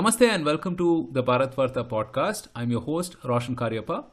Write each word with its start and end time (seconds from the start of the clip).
Namaste 0.00 0.26
and 0.26 0.46
welcome 0.46 0.76
to 0.78 1.10
the 1.12 1.22
Bharatvaarta 1.22 1.86
podcast. 1.86 2.46
I'm 2.56 2.70
your 2.70 2.80
host, 2.80 3.16
Roshan 3.22 3.54
Cariappa. 3.54 4.06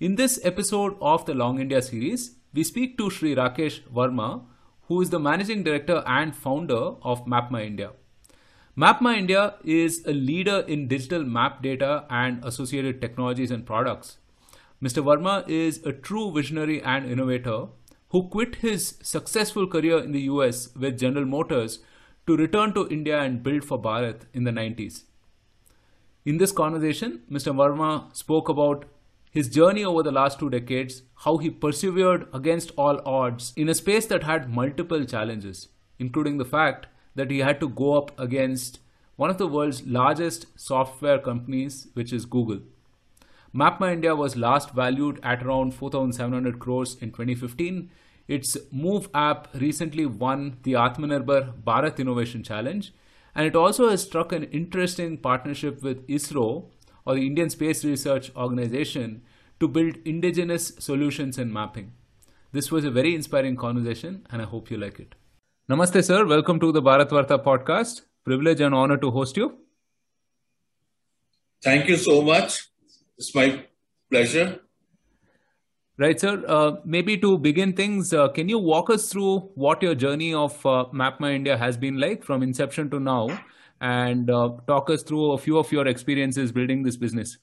In 0.00 0.16
this 0.16 0.40
episode 0.42 0.96
of 1.00 1.24
the 1.24 1.34
Long 1.34 1.60
India 1.60 1.80
series, 1.82 2.34
we 2.52 2.64
speak 2.64 2.98
to 2.98 3.10
Sri 3.10 3.32
Rakesh 3.36 3.82
Verma, 3.82 4.42
who 4.88 5.00
is 5.00 5.10
the 5.10 5.20
managing 5.20 5.62
director 5.62 6.02
and 6.04 6.34
founder 6.34 6.96
of 7.10 7.24
MapMyIndia. 7.26 7.92
India 9.16 9.54
is 9.62 10.04
a 10.04 10.12
leader 10.12 10.64
in 10.66 10.88
digital 10.88 11.22
map 11.22 11.62
data 11.62 12.06
and 12.10 12.44
associated 12.44 13.00
technologies 13.00 13.52
and 13.52 13.64
products. 13.64 14.16
Mr. 14.82 15.04
Verma 15.04 15.48
is 15.48 15.80
a 15.86 15.92
true 15.92 16.32
visionary 16.32 16.82
and 16.82 17.08
innovator 17.08 17.66
who 18.08 18.28
quit 18.30 18.56
his 18.56 18.98
successful 19.00 19.68
career 19.68 20.00
in 20.00 20.10
the 20.10 20.22
US 20.22 20.74
with 20.74 20.98
General 20.98 21.24
Motors 21.24 21.78
to 22.26 22.36
return 22.36 22.72
to 22.74 22.88
India 22.88 23.20
and 23.20 23.42
build 23.42 23.64
for 23.64 23.80
Bharat 23.80 24.22
in 24.32 24.44
the 24.44 24.50
90s. 24.50 25.02
In 26.24 26.38
this 26.38 26.52
conversation, 26.52 27.22
Mr. 27.30 27.54
Verma 27.54 28.14
spoke 28.16 28.48
about 28.48 28.86
his 29.30 29.48
journey 29.48 29.84
over 29.84 30.02
the 30.02 30.12
last 30.12 30.38
two 30.38 30.48
decades, 30.48 31.02
how 31.16 31.36
he 31.38 31.50
persevered 31.50 32.28
against 32.32 32.70
all 32.76 33.00
odds 33.04 33.52
in 33.56 33.68
a 33.68 33.74
space 33.74 34.06
that 34.06 34.22
had 34.22 34.48
multiple 34.48 35.04
challenges, 35.04 35.68
including 35.98 36.38
the 36.38 36.44
fact 36.44 36.86
that 37.14 37.30
he 37.30 37.40
had 37.40 37.60
to 37.60 37.68
go 37.68 37.98
up 37.98 38.18
against 38.18 38.78
one 39.16 39.30
of 39.30 39.38
the 39.38 39.46
world's 39.46 39.84
largest 39.86 40.46
software 40.56 41.18
companies, 41.18 41.88
which 41.94 42.12
is 42.12 42.26
Google. 42.26 42.60
MapMyIndia 43.54 44.16
was 44.16 44.36
last 44.36 44.70
valued 44.70 45.20
at 45.22 45.42
around 45.42 45.74
4,700 45.74 46.58
crores 46.58 46.96
in 47.00 47.10
2015 47.10 47.90
its 48.26 48.56
Move 48.70 49.08
app 49.14 49.48
recently 49.54 50.06
won 50.06 50.58
the 50.62 50.72
Atmanirbhar 50.72 51.62
Bharat 51.62 51.98
Innovation 51.98 52.42
Challenge, 52.42 52.92
and 53.34 53.46
it 53.46 53.56
also 53.56 53.88
has 53.90 54.02
struck 54.02 54.32
an 54.32 54.44
interesting 54.44 55.18
partnership 55.18 55.82
with 55.82 56.06
ISRO, 56.08 56.70
or 57.04 57.14
the 57.14 57.26
Indian 57.26 57.50
Space 57.50 57.84
Research 57.84 58.30
Organization, 58.34 59.22
to 59.60 59.68
build 59.68 59.96
indigenous 60.04 60.72
solutions 60.78 61.38
in 61.38 61.52
mapping. 61.52 61.92
This 62.52 62.70
was 62.70 62.84
a 62.84 62.90
very 62.90 63.14
inspiring 63.14 63.56
conversation, 63.56 64.26
and 64.30 64.40
I 64.40 64.44
hope 64.44 64.70
you 64.70 64.78
like 64.78 64.98
it. 65.00 65.14
Namaste, 65.68 66.02
sir. 66.04 66.24
Welcome 66.24 66.60
to 66.60 66.72
the 66.72 66.82
Bharatvaarta 66.82 67.42
podcast. 67.44 68.02
Privilege 68.24 68.60
and 68.60 68.74
honor 68.74 68.96
to 68.96 69.10
host 69.10 69.36
you. 69.36 69.58
Thank 71.62 71.88
you 71.88 71.96
so 71.96 72.22
much. 72.22 72.68
It's 73.18 73.34
my 73.34 73.64
pleasure. 74.10 74.60
Right, 75.96 76.18
sir. 76.18 76.42
Uh, 76.48 76.76
maybe 76.84 77.16
to 77.18 77.38
begin 77.38 77.72
things, 77.72 78.12
uh, 78.12 78.28
can 78.28 78.48
you 78.48 78.58
walk 78.58 78.90
us 78.90 79.08
through 79.12 79.50
what 79.54 79.80
your 79.80 79.94
journey 79.94 80.34
of 80.34 80.54
uh, 80.66 80.86
MapMyIndia 80.92 81.56
has 81.56 81.76
been 81.76 81.98
like 82.00 82.24
from 82.24 82.42
inception 82.42 82.90
to 82.90 82.98
now, 82.98 83.28
and 83.80 84.28
uh, 84.28 84.56
talk 84.66 84.90
us 84.90 85.04
through 85.04 85.32
a 85.32 85.38
few 85.38 85.56
of 85.56 85.70
your 85.70 85.86
experiences 85.86 86.50
building 86.50 86.82
this 86.82 86.96
business? 86.96 87.38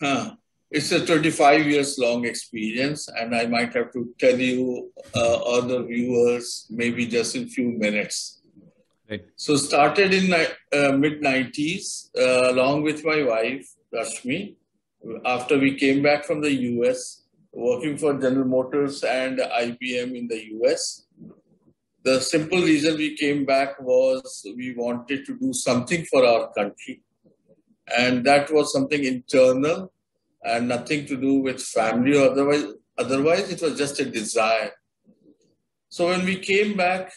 Huh. 0.00 0.36
It's 0.70 0.92
a 0.92 1.04
25 1.04 1.66
years 1.66 1.98
long 1.98 2.24
experience, 2.26 3.08
and 3.08 3.34
I 3.34 3.46
might 3.46 3.74
have 3.74 3.92
to 3.94 4.14
tell 4.18 4.38
you, 4.38 4.92
uh, 5.16 5.36
other 5.58 5.82
viewers, 5.82 6.66
maybe 6.70 7.06
just 7.06 7.34
in 7.34 7.48
few 7.48 7.70
minutes. 7.70 8.42
Right. 9.10 9.24
So 9.34 9.56
started 9.56 10.14
in 10.14 10.32
uh, 10.32 10.92
mid 10.92 11.22
90s, 11.22 12.10
along 12.16 12.82
with 12.82 13.04
my 13.04 13.22
wife 13.24 13.66
Rashmi 13.92 14.55
after 15.24 15.58
we 15.58 15.74
came 15.74 16.02
back 16.02 16.24
from 16.24 16.40
the 16.40 16.52
US, 16.52 17.22
working 17.52 17.96
for 17.96 18.14
General 18.14 18.44
Motors 18.44 19.02
and 19.02 19.38
IBM 19.38 20.16
in 20.16 20.28
the 20.28 20.40
US. 20.56 21.06
The 22.02 22.20
simple 22.20 22.60
reason 22.60 22.96
we 22.96 23.16
came 23.16 23.44
back 23.44 23.80
was 23.80 24.46
we 24.56 24.74
wanted 24.74 25.26
to 25.26 25.38
do 25.38 25.52
something 25.52 26.04
for 26.04 26.24
our 26.24 26.52
country. 26.52 27.02
And 27.96 28.24
that 28.24 28.52
was 28.52 28.72
something 28.72 29.02
internal 29.04 29.92
and 30.44 30.68
nothing 30.68 31.06
to 31.06 31.16
do 31.16 31.34
with 31.40 31.60
family 31.60 32.16
or 32.16 32.30
otherwise. 32.30 32.64
Otherwise, 32.98 33.50
it 33.50 33.60
was 33.60 33.76
just 33.76 34.00
a 34.00 34.04
desire. 34.04 34.72
So 35.88 36.08
when 36.08 36.24
we 36.24 36.38
came 36.38 36.76
back, 36.76 37.12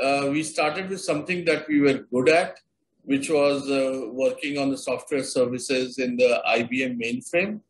uh, 0.00 0.28
we 0.30 0.42
started 0.42 0.90
with 0.90 1.00
something 1.00 1.44
that 1.44 1.68
we 1.68 1.80
were 1.80 2.06
good 2.12 2.28
at 2.28 2.58
which 3.04 3.28
was 3.30 3.70
uh, 3.70 4.08
working 4.12 4.58
on 4.58 4.70
the 4.70 4.78
software 4.78 5.22
services 5.22 5.98
in 5.98 6.16
the 6.16 6.42
IBM 6.48 6.98
mainframe, 7.02 7.60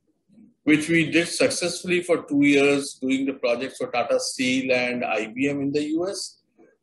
which 0.63 0.89
we 0.89 1.11
did 1.11 1.29
successfully 1.29 2.03
for 2.03 2.23
two 2.23 2.43
years 2.43 2.99
doing 3.01 3.27
the 3.27 3.35
projects 3.35 3.79
for 3.79 3.91
Tata 3.91 4.21
Steel 4.21 4.73
and 4.73 5.03
IBM 5.03 5.61
in 5.63 5.73
the 5.73 5.85
US. 5.99 6.39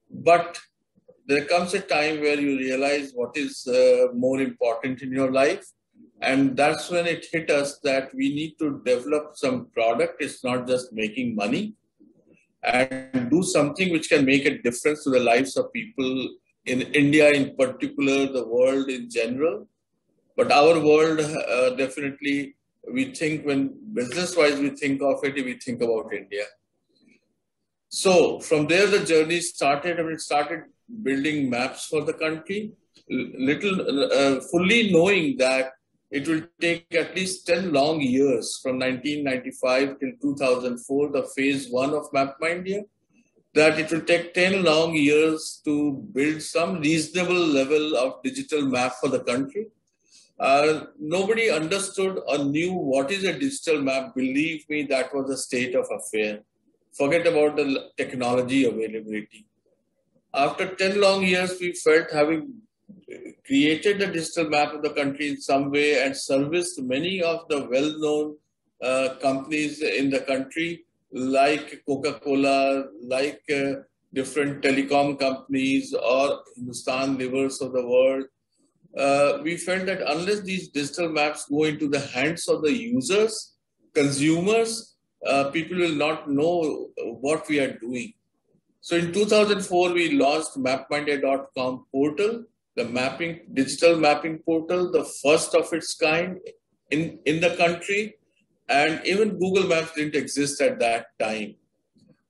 But 0.09 0.59
there 1.27 1.45
comes 1.45 1.73
a 1.73 1.79
time 1.79 2.19
where 2.19 2.39
you 2.39 2.57
realize 2.57 3.13
what 3.13 3.37
is 3.37 3.65
uh, 3.67 4.07
more 4.13 4.41
important 4.41 5.01
in 5.01 5.11
your 5.11 5.31
life. 5.31 5.65
And 6.21 6.55
that's 6.55 6.89
when 6.91 7.07
it 7.07 7.25
hit 7.31 7.49
us 7.49 7.79
that 7.83 8.13
we 8.13 8.35
need 8.35 8.55
to 8.59 8.81
develop 8.85 9.31
some 9.35 9.67
product. 9.73 10.21
It's 10.21 10.43
not 10.43 10.67
just 10.67 10.93
making 10.93 11.35
money 11.35 11.73
and 12.63 13.29
do 13.31 13.41
something 13.41 13.91
which 13.91 14.09
can 14.09 14.25
make 14.25 14.45
a 14.45 14.61
difference 14.61 15.03
to 15.05 15.09
the 15.09 15.19
lives 15.19 15.57
of 15.57 15.73
people 15.73 16.29
in 16.65 16.81
India 16.81 17.29
in 17.31 17.55
particular, 17.55 18.27
the 18.27 18.47
world 18.47 18.89
in 18.89 19.09
general. 19.09 19.67
But 20.37 20.51
our 20.51 20.79
world, 20.79 21.19
uh, 21.19 21.71
definitely, 21.71 22.55
we 22.91 23.13
think 23.13 23.45
when 23.45 23.73
business 23.93 24.35
wise 24.35 24.59
we 24.59 24.69
think 24.69 25.01
of 25.01 25.23
it, 25.23 25.35
we 25.35 25.53
think 25.53 25.81
about 25.81 26.13
India. 26.13 26.45
So 27.89 28.39
from 28.39 28.67
there, 28.67 28.87
the 28.87 29.03
journey 29.05 29.41
started, 29.41 29.99
and 29.99 30.07
we 30.07 30.17
started 30.17 30.63
building 31.03 31.49
maps 31.49 31.85
for 31.87 32.03
the 32.03 32.13
country, 32.13 32.71
little 33.09 34.11
uh, 34.11 34.39
fully 34.49 34.91
knowing 34.91 35.37
that 35.37 35.71
it 36.09 36.27
will 36.27 36.43
take 36.59 36.85
at 36.93 37.15
least 37.15 37.47
10 37.47 37.71
long 37.73 38.01
years 38.01 38.59
from 38.61 38.79
1995 38.79 39.99
till 39.99 40.11
2004, 40.21 41.11
the 41.11 41.23
phase 41.35 41.69
one 41.69 41.93
of 41.93 42.11
MapMyIndia 42.11 42.83
that 43.53 43.77
it 43.79 43.91
will 43.91 44.01
take 44.01 44.33
10 44.33 44.63
long 44.63 44.93
years 44.93 45.61
to 45.65 45.93
build 46.13 46.41
some 46.41 46.79
reasonable 46.79 47.45
level 47.59 47.97
of 47.97 48.23
digital 48.23 48.61
map 48.61 48.93
for 49.01 49.09
the 49.09 49.19
country. 49.19 49.67
Uh, 50.39 50.85
nobody 50.99 51.49
understood 51.49 52.19
or 52.27 52.39
knew 52.39 52.73
what 52.73 53.11
is 53.11 53.23
a 53.25 53.37
digital 53.37 53.81
map. 53.81 54.15
Believe 54.15 54.67
me, 54.69 54.83
that 54.83 55.13
was 55.13 55.29
a 55.29 55.37
state 55.37 55.75
of 55.75 55.85
affair. 55.91 56.39
Forget 56.93 57.27
about 57.27 57.57
the 57.57 57.89
technology 57.97 58.65
availability. 58.65 59.45
After 60.33 60.73
10 60.73 61.01
long 61.01 61.23
years, 61.23 61.59
we 61.59 61.73
felt 61.73 62.09
having 62.11 62.61
created 63.45 63.99
the 63.99 64.07
digital 64.07 64.49
map 64.49 64.73
of 64.73 64.81
the 64.81 64.91
country 64.91 65.29
in 65.29 65.41
some 65.41 65.69
way 65.71 66.03
and 66.03 66.15
serviced 66.15 66.81
many 66.81 67.21
of 67.21 67.47
the 67.49 67.65
well 67.65 67.99
known 67.99 68.37
uh, 68.81 69.15
companies 69.21 69.81
in 69.81 70.09
the 70.09 70.21
country 70.21 70.85
like 71.13 71.83
Coca-Cola, 71.87 72.85
like 73.03 73.41
uh, 73.53 73.81
different 74.13 74.61
telecom 74.61 75.19
companies 75.19 75.93
or 75.93 76.41
Hindustan 76.55 77.17
Levers 77.17 77.61
of 77.61 77.73
the 77.73 77.85
world, 77.85 78.25
uh, 78.97 79.39
we 79.43 79.57
felt 79.57 79.85
that 79.85 80.01
unless 80.01 80.41
these 80.41 80.69
digital 80.69 81.09
maps 81.09 81.45
go 81.49 81.63
into 81.63 81.87
the 81.87 81.99
hands 81.99 82.47
of 82.47 82.61
the 82.61 82.73
users, 82.73 83.55
consumers, 83.93 84.95
uh, 85.25 85.49
people 85.51 85.77
will 85.77 85.95
not 85.95 86.29
know 86.29 86.89
what 87.21 87.47
we 87.47 87.59
are 87.59 87.77
doing. 87.77 88.13
So 88.81 88.95
in 88.95 89.13
2004, 89.13 89.93
we 89.93 90.11
launched 90.17 90.57
MapMyIndia.com 90.57 91.85
portal, 91.91 92.45
the 92.75 92.85
mapping 92.85 93.41
digital 93.53 93.95
mapping 93.97 94.39
portal, 94.39 94.91
the 94.91 95.05
first 95.23 95.53
of 95.53 95.71
its 95.71 95.93
kind 95.93 96.39
in, 96.89 97.19
in 97.25 97.39
the 97.39 97.55
country. 97.55 98.15
And 98.71 99.01
even 99.05 99.37
Google 99.37 99.67
Maps 99.67 99.91
didn't 99.93 100.15
exist 100.15 100.61
at 100.61 100.79
that 100.79 101.07
time. 101.19 101.55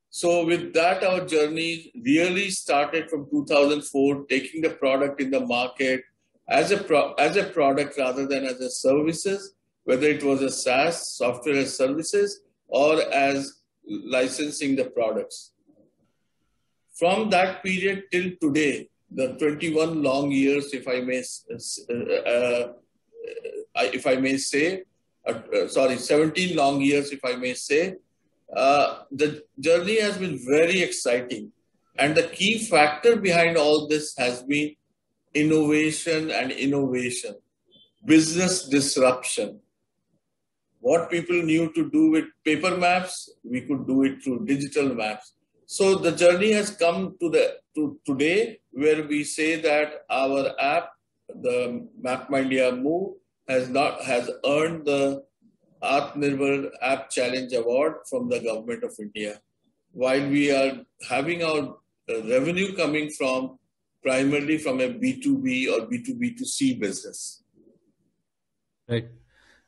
So 0.10 0.46
with 0.46 0.74
that, 0.74 1.04
our 1.04 1.26
journey 1.26 1.92
really 2.04 2.50
started 2.50 3.10
from 3.10 3.30
2004, 3.30 4.26
taking 4.26 4.62
the 4.62 4.72
product 4.72 5.22
in 5.22 5.30
the 5.30 5.40
market 5.40 6.04
as 6.50 6.72
a 6.72 6.78
pro- 6.78 7.14
as 7.14 7.38
a 7.38 7.44
product 7.44 7.98
rather 7.98 8.26
than 8.28 8.44
as 8.44 8.60
a 8.60 8.70
services, 8.70 9.54
whether 9.84 10.08
it 10.08 10.24
was 10.24 10.42
a 10.42 10.50
SaaS 10.50 11.16
software 11.16 11.58
as 11.58 11.78
services 11.78 12.42
or 12.68 13.02
as 13.14 13.62
licensing 13.88 14.76
the 14.76 14.86
products. 14.86 15.52
From 16.94 17.30
that 17.30 17.64
period 17.64 18.04
till 18.12 18.32
today, 18.42 18.90
the 19.12 19.28
21 19.38 20.02
long 20.02 20.32
years, 20.32 20.74
if 20.74 20.88
I 20.88 21.02
may, 21.02 21.24
uh, 21.90 22.34
uh, 22.34 22.74
if 24.00 24.08
I 24.08 24.16
may 24.16 24.38
say, 24.38 24.84
uh, 25.28 25.40
uh, 25.56 25.68
sorry, 25.68 25.98
17 25.98 26.56
long 26.56 26.82
years, 26.82 27.12
if 27.12 27.24
I 27.24 27.36
may 27.36 27.54
say. 27.54 27.96
Uh, 28.56 29.04
the 29.12 29.44
journey 29.60 30.00
has 30.00 30.18
been 30.18 30.40
very 30.46 30.82
exciting. 30.82 31.52
And 31.98 32.16
the 32.16 32.24
key 32.24 32.58
factor 32.58 33.16
behind 33.16 33.58
all 33.58 33.88
this 33.88 34.16
has 34.18 34.44
been 34.44 34.76
innovation 35.34 36.32
and 36.32 36.52
innovation, 36.52 37.36
business 38.06 38.68
disruption. 38.68 39.60
What 40.80 41.12
people 41.12 41.42
knew 41.44 41.72
to 41.74 41.90
do 41.92 42.10
with 42.10 42.26
paper 42.44 42.76
maps, 42.76 43.30
we 43.44 43.62
could 43.62 43.86
do 43.86 44.04
it 44.04 44.24
through 44.24 44.46
digital 44.46 44.96
maps. 44.96 45.34
So 45.68 45.96
the 45.96 46.12
journey 46.12 46.52
has 46.52 46.72
come 46.72 47.16
to 47.22 47.30
the 47.30 47.58
to 47.76 47.98
today 48.06 48.60
where 48.72 49.04
we 49.04 49.24
say 49.24 49.62
that 49.62 50.06
our 50.10 50.52
app 50.60 50.90
the 51.36 51.88
MapMyIndia 52.04 52.82
move 52.82 53.14
has 53.52 53.70
not 53.70 54.02
has 54.12 54.30
earned 54.46 54.86
the 54.86 55.24
Atmanirbhar 55.84 56.70
App 56.82 57.10
Challenge 57.10 57.54
Award 57.54 57.94
from 58.10 58.30
the 58.30 58.40
Government 58.40 58.84
of 58.84 58.94
India. 59.00 59.40
While 59.92 60.28
we 60.30 60.52
are 60.52 60.74
having 61.10 61.44
our 61.44 61.78
revenue 62.10 62.76
coming 62.76 63.10
from 63.10 63.58
primarily 64.04 64.58
from 64.58 64.80
a 64.82 64.90
B2B 64.90 65.72
or 65.72 65.88
B2B2C 65.88 66.80
business. 66.80 67.44
Right. 68.90 69.10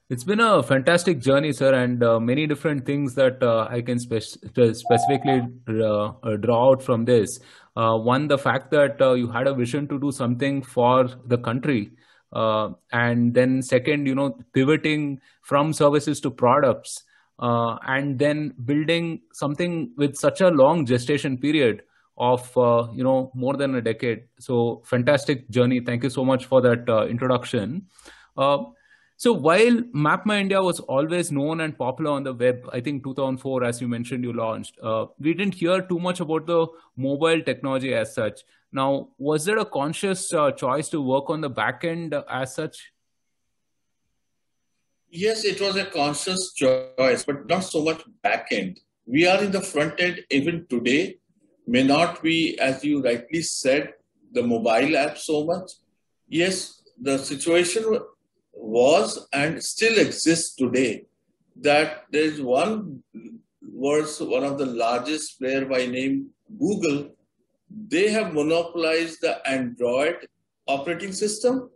It's 0.09 0.23
been 0.23 0.39
a 0.39 0.61
fantastic 0.61 1.19
journey, 1.19 1.53
sir, 1.53 1.73
and 1.73 2.03
uh, 2.03 2.19
many 2.19 2.45
different 2.45 2.85
things 2.85 3.15
that 3.15 3.41
uh, 3.41 3.67
I 3.69 3.81
can 3.81 3.99
spe- 3.99 4.21
specifically 4.21 5.41
uh, 5.69 6.07
uh 6.09 6.35
draw 6.37 6.71
out 6.71 6.83
from 6.83 7.05
this. 7.05 7.39
Uh, 7.75 7.97
one, 7.97 8.27
the 8.27 8.37
fact 8.37 8.69
that 8.71 9.01
uh, 9.01 9.13
you 9.13 9.29
had 9.31 9.47
a 9.47 9.53
vision 9.53 9.87
to 9.87 9.99
do 9.99 10.11
something 10.11 10.61
for 10.61 11.09
the 11.25 11.37
country, 11.37 11.91
Uh, 12.33 12.69
and 12.91 13.33
then 13.33 13.61
second, 13.61 14.07
you 14.07 14.15
know, 14.15 14.37
pivoting 14.53 15.19
from 15.43 15.73
services 15.73 16.19
to 16.21 16.31
products, 16.31 17.03
uh, 17.39 17.75
and 17.87 18.19
then 18.19 18.53
building 18.65 19.21
something 19.33 19.91
with 19.97 20.15
such 20.15 20.41
a 20.41 20.47
long 20.49 20.85
gestation 20.85 21.37
period 21.37 21.81
of 22.17 22.55
uh, 22.57 22.87
you 22.93 23.03
know 23.03 23.31
more 23.35 23.55
than 23.55 23.75
a 23.75 23.81
decade. 23.81 24.23
So 24.39 24.81
fantastic 24.85 25.49
journey. 25.49 25.81
Thank 25.85 26.03
you 26.03 26.09
so 26.09 26.23
much 26.23 26.45
for 26.45 26.61
that 26.61 27.07
introduction. 27.09 27.87
So 29.17 29.31
while 29.31 29.81
MapMyIndia 29.95 30.63
was 30.63 30.79
always 30.79 31.31
known 31.31 31.61
and 31.61 31.77
popular 31.77 32.11
on 32.11 32.23
the 32.23 32.33
web, 32.33 32.67
I 32.73 32.81
think 32.81 33.03
2004, 33.03 33.63
as 33.63 33.79
you 33.79 33.87
mentioned, 33.87 34.23
you 34.23 34.33
launched. 34.33 34.77
Uh, 34.81 35.05
we 35.19 35.33
didn't 35.33 35.53
hear 35.53 35.81
too 35.81 35.99
much 35.99 36.19
about 36.19 36.47
the 36.47 36.67
mobile 36.97 37.41
technology 37.41 37.93
as 37.93 38.13
such. 38.13 38.41
Now, 38.71 39.09
was 39.17 39.45
there 39.45 39.59
a 39.59 39.65
conscious 39.65 40.33
uh, 40.33 40.51
choice 40.51 40.89
to 40.89 41.01
work 41.01 41.29
on 41.29 41.41
the 41.41 41.49
back 41.49 41.83
end 41.83 42.13
uh, 42.13 42.23
as 42.29 42.55
such? 42.55 42.91
Yes, 45.09 45.45
it 45.45 45.61
was 45.61 45.75
a 45.75 45.85
conscious 45.85 46.53
choice, 46.53 47.23
but 47.23 47.47
not 47.47 47.59
so 47.59 47.83
much 47.83 48.01
back 48.23 48.47
end. 48.51 48.79
We 49.05 49.27
are 49.27 49.43
in 49.43 49.51
the 49.51 49.61
front 49.61 49.99
end 49.99 50.21
even 50.31 50.65
today. 50.67 51.19
May 51.67 51.83
not 51.83 52.23
be, 52.23 52.59
as 52.59 52.83
you 52.83 53.01
rightly 53.03 53.43
said, 53.43 53.93
the 54.31 54.41
mobile 54.41 54.97
app 54.97 55.19
so 55.19 55.45
much. 55.45 55.73
Yes, 56.27 56.81
the 56.99 57.19
situation 57.19 57.99
was 58.53 59.27
and 59.33 59.63
still 59.63 59.97
exists 59.99 60.55
today 60.55 61.05
that 61.61 62.05
there 62.11 62.23
is 62.23 62.41
one 62.41 63.03
was 63.61 64.21
one 64.21 64.43
of 64.43 64.57
the 64.57 64.65
largest 64.65 65.39
player 65.39 65.65
by 65.65 65.85
name 65.85 66.29
Google. 66.59 67.15
They 67.87 68.09
have 68.11 68.33
monopolized 68.33 69.21
the 69.21 69.45
Android 69.47 70.27
operating 70.67 71.11
system 71.11 71.69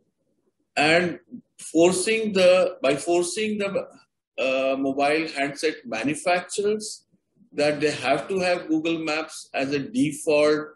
and 0.75 1.19
forcing 1.59 2.33
the 2.33 2.77
by 2.81 2.95
forcing 2.95 3.57
the 3.57 3.87
uh, 4.39 4.75
mobile 4.77 5.27
handset 5.35 5.75
manufacturers 5.85 7.05
that 7.53 7.79
they 7.81 7.91
have 7.91 8.27
to 8.27 8.39
have 8.39 8.67
Google 8.67 8.99
Maps 8.99 9.49
as 9.53 9.73
a 9.73 9.79
default 9.79 10.67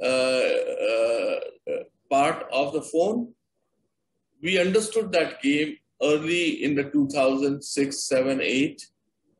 uh, 0.00 0.06
uh, 0.06 1.40
part 2.08 2.46
of 2.52 2.72
the 2.72 2.82
phone 2.82 3.34
we 4.42 4.58
understood 4.58 5.12
that 5.12 5.42
game 5.42 5.76
early 6.02 6.64
in 6.64 6.74
the 6.74 6.84
2006, 6.84 8.08
7, 8.08 8.40
8, 8.40 8.86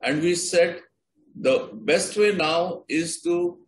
and 0.02 0.22
we 0.22 0.34
said 0.34 0.80
the 1.40 1.70
best 1.72 2.16
way 2.16 2.34
now 2.34 2.84
is 2.88 3.20
to 3.22 3.58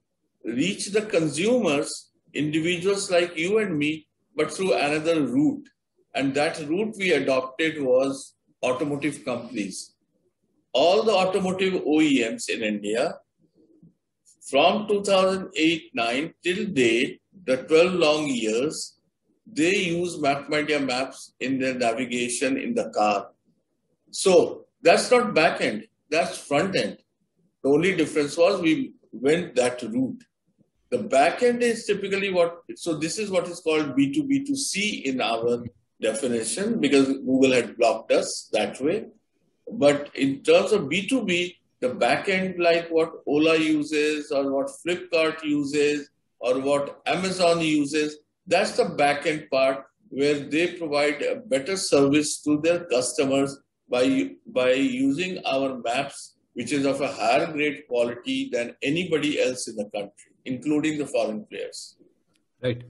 reach 0.44 0.86
the 0.88 1.02
consumers, 1.02 2.10
individuals 2.34 3.10
like 3.10 3.36
you 3.36 3.58
and 3.58 3.78
me, 3.78 4.06
but 4.36 4.52
through 4.52 4.74
another 4.74 5.22
route. 5.22 5.68
And 6.14 6.34
that 6.34 6.58
route 6.68 6.94
we 6.98 7.12
adopted 7.12 7.80
was 7.80 8.34
automotive 8.62 9.24
companies. 9.24 9.94
All 10.72 11.02
the 11.02 11.12
automotive 11.12 11.74
OEMs 11.82 12.48
in 12.48 12.62
India, 12.62 13.16
from 14.48 14.88
2008 14.88 15.90
9 15.94 16.34
till 16.42 16.66
date, 16.66 17.20
the 17.44 17.56
12 17.58 17.94
long 17.94 18.26
years, 18.26 18.99
they 19.52 19.76
use 19.76 20.16
MapMyIndia 20.16 20.84
maps 20.84 21.34
in 21.40 21.58
their 21.58 21.74
navigation 21.74 22.56
in 22.56 22.74
the 22.74 22.90
car. 22.90 23.28
So 24.10 24.66
that's 24.82 25.10
not 25.10 25.34
back 25.34 25.60
end, 25.60 25.86
that's 26.10 26.38
front 26.38 26.76
end. 26.76 26.98
The 27.62 27.70
only 27.70 27.94
difference 27.96 28.36
was 28.36 28.60
we 28.60 28.92
went 29.12 29.54
that 29.56 29.82
route. 29.82 30.22
The 30.90 30.98
back 30.98 31.42
end 31.42 31.62
is 31.62 31.84
typically 31.86 32.32
what, 32.32 32.62
so 32.74 32.98
this 32.98 33.18
is 33.18 33.30
what 33.30 33.46
is 33.46 33.60
called 33.60 33.96
B2B2C 33.96 35.04
in 35.04 35.20
our 35.20 35.64
definition 36.00 36.80
because 36.80 37.06
Google 37.08 37.52
had 37.52 37.76
blocked 37.76 38.10
us 38.12 38.48
that 38.52 38.80
way. 38.80 39.06
But 39.70 40.10
in 40.14 40.42
terms 40.42 40.72
of 40.72 40.82
B2B, 40.82 41.54
the 41.80 41.90
back 41.90 42.28
end, 42.28 42.58
like 42.58 42.88
what 42.88 43.12
Ola 43.26 43.56
uses 43.56 44.32
or 44.32 44.50
what 44.50 44.70
Flipkart 44.84 45.44
uses 45.44 46.10
or 46.40 46.58
what 46.58 47.00
Amazon 47.06 47.60
uses, 47.60 48.18
that's 48.50 48.76
the 48.76 48.84
back 48.84 49.26
end 49.26 49.48
part 49.50 49.86
where 50.08 50.40
they 50.40 50.74
provide 50.74 51.22
a 51.22 51.36
better 51.36 51.76
service 51.76 52.42
to 52.42 52.60
their 52.60 52.84
customers 52.86 53.56
by, 53.88 54.30
by 54.46 54.72
using 54.72 55.38
our 55.46 55.78
maps, 55.78 56.34
which 56.54 56.72
is 56.72 56.84
of 56.84 57.00
a 57.00 57.06
higher 57.06 57.50
grade 57.52 57.84
quality 57.88 58.50
than 58.52 58.74
anybody 58.82 59.40
else 59.40 59.68
in 59.68 59.76
the 59.76 59.84
country, 59.84 60.32
including 60.44 60.98
the 60.98 61.06
foreign 61.06 61.46
players. 61.46 61.96
Right. 62.60 62.82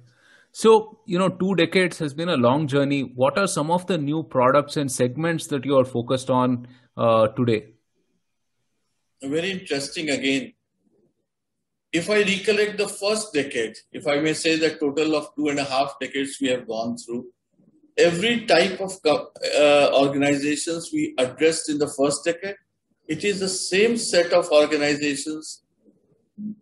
So, 0.52 0.98
you 1.04 1.18
know, 1.18 1.28
two 1.28 1.54
decades 1.54 1.98
has 1.98 2.14
been 2.14 2.30
a 2.30 2.36
long 2.36 2.66
journey. 2.66 3.12
What 3.14 3.38
are 3.38 3.46
some 3.46 3.70
of 3.70 3.86
the 3.86 3.98
new 3.98 4.22
products 4.22 4.76
and 4.78 4.90
segments 4.90 5.46
that 5.48 5.64
you 5.64 5.78
are 5.78 5.84
focused 5.84 6.30
on 6.30 6.66
uh, 6.96 7.28
today? 7.28 7.74
Very 9.22 9.50
interesting 9.50 10.08
again 10.08 10.54
if 11.92 12.08
I 12.08 12.18
recollect 12.22 12.78
the 12.78 12.88
first 12.88 13.32
decade, 13.32 13.76
if 13.92 14.06
I 14.06 14.20
may 14.20 14.32
say 14.32 14.56
the 14.56 14.70
total 14.70 15.16
of 15.16 15.34
two 15.34 15.48
and 15.48 15.58
a 15.58 15.64
half 15.64 15.96
decades 16.00 16.38
we 16.40 16.48
have 16.48 16.66
gone 16.66 16.96
through, 16.96 17.26
every 17.98 18.46
type 18.46 18.80
of 18.80 18.92
uh, 19.04 19.90
organizations 19.94 20.90
we 20.92 21.14
addressed 21.18 21.68
in 21.68 21.78
the 21.78 21.88
first 21.88 22.24
decade, 22.24 22.56
it 23.08 23.24
is 23.24 23.40
the 23.40 23.48
same 23.48 23.96
set 23.96 24.32
of 24.32 24.48
organizations 24.50 25.62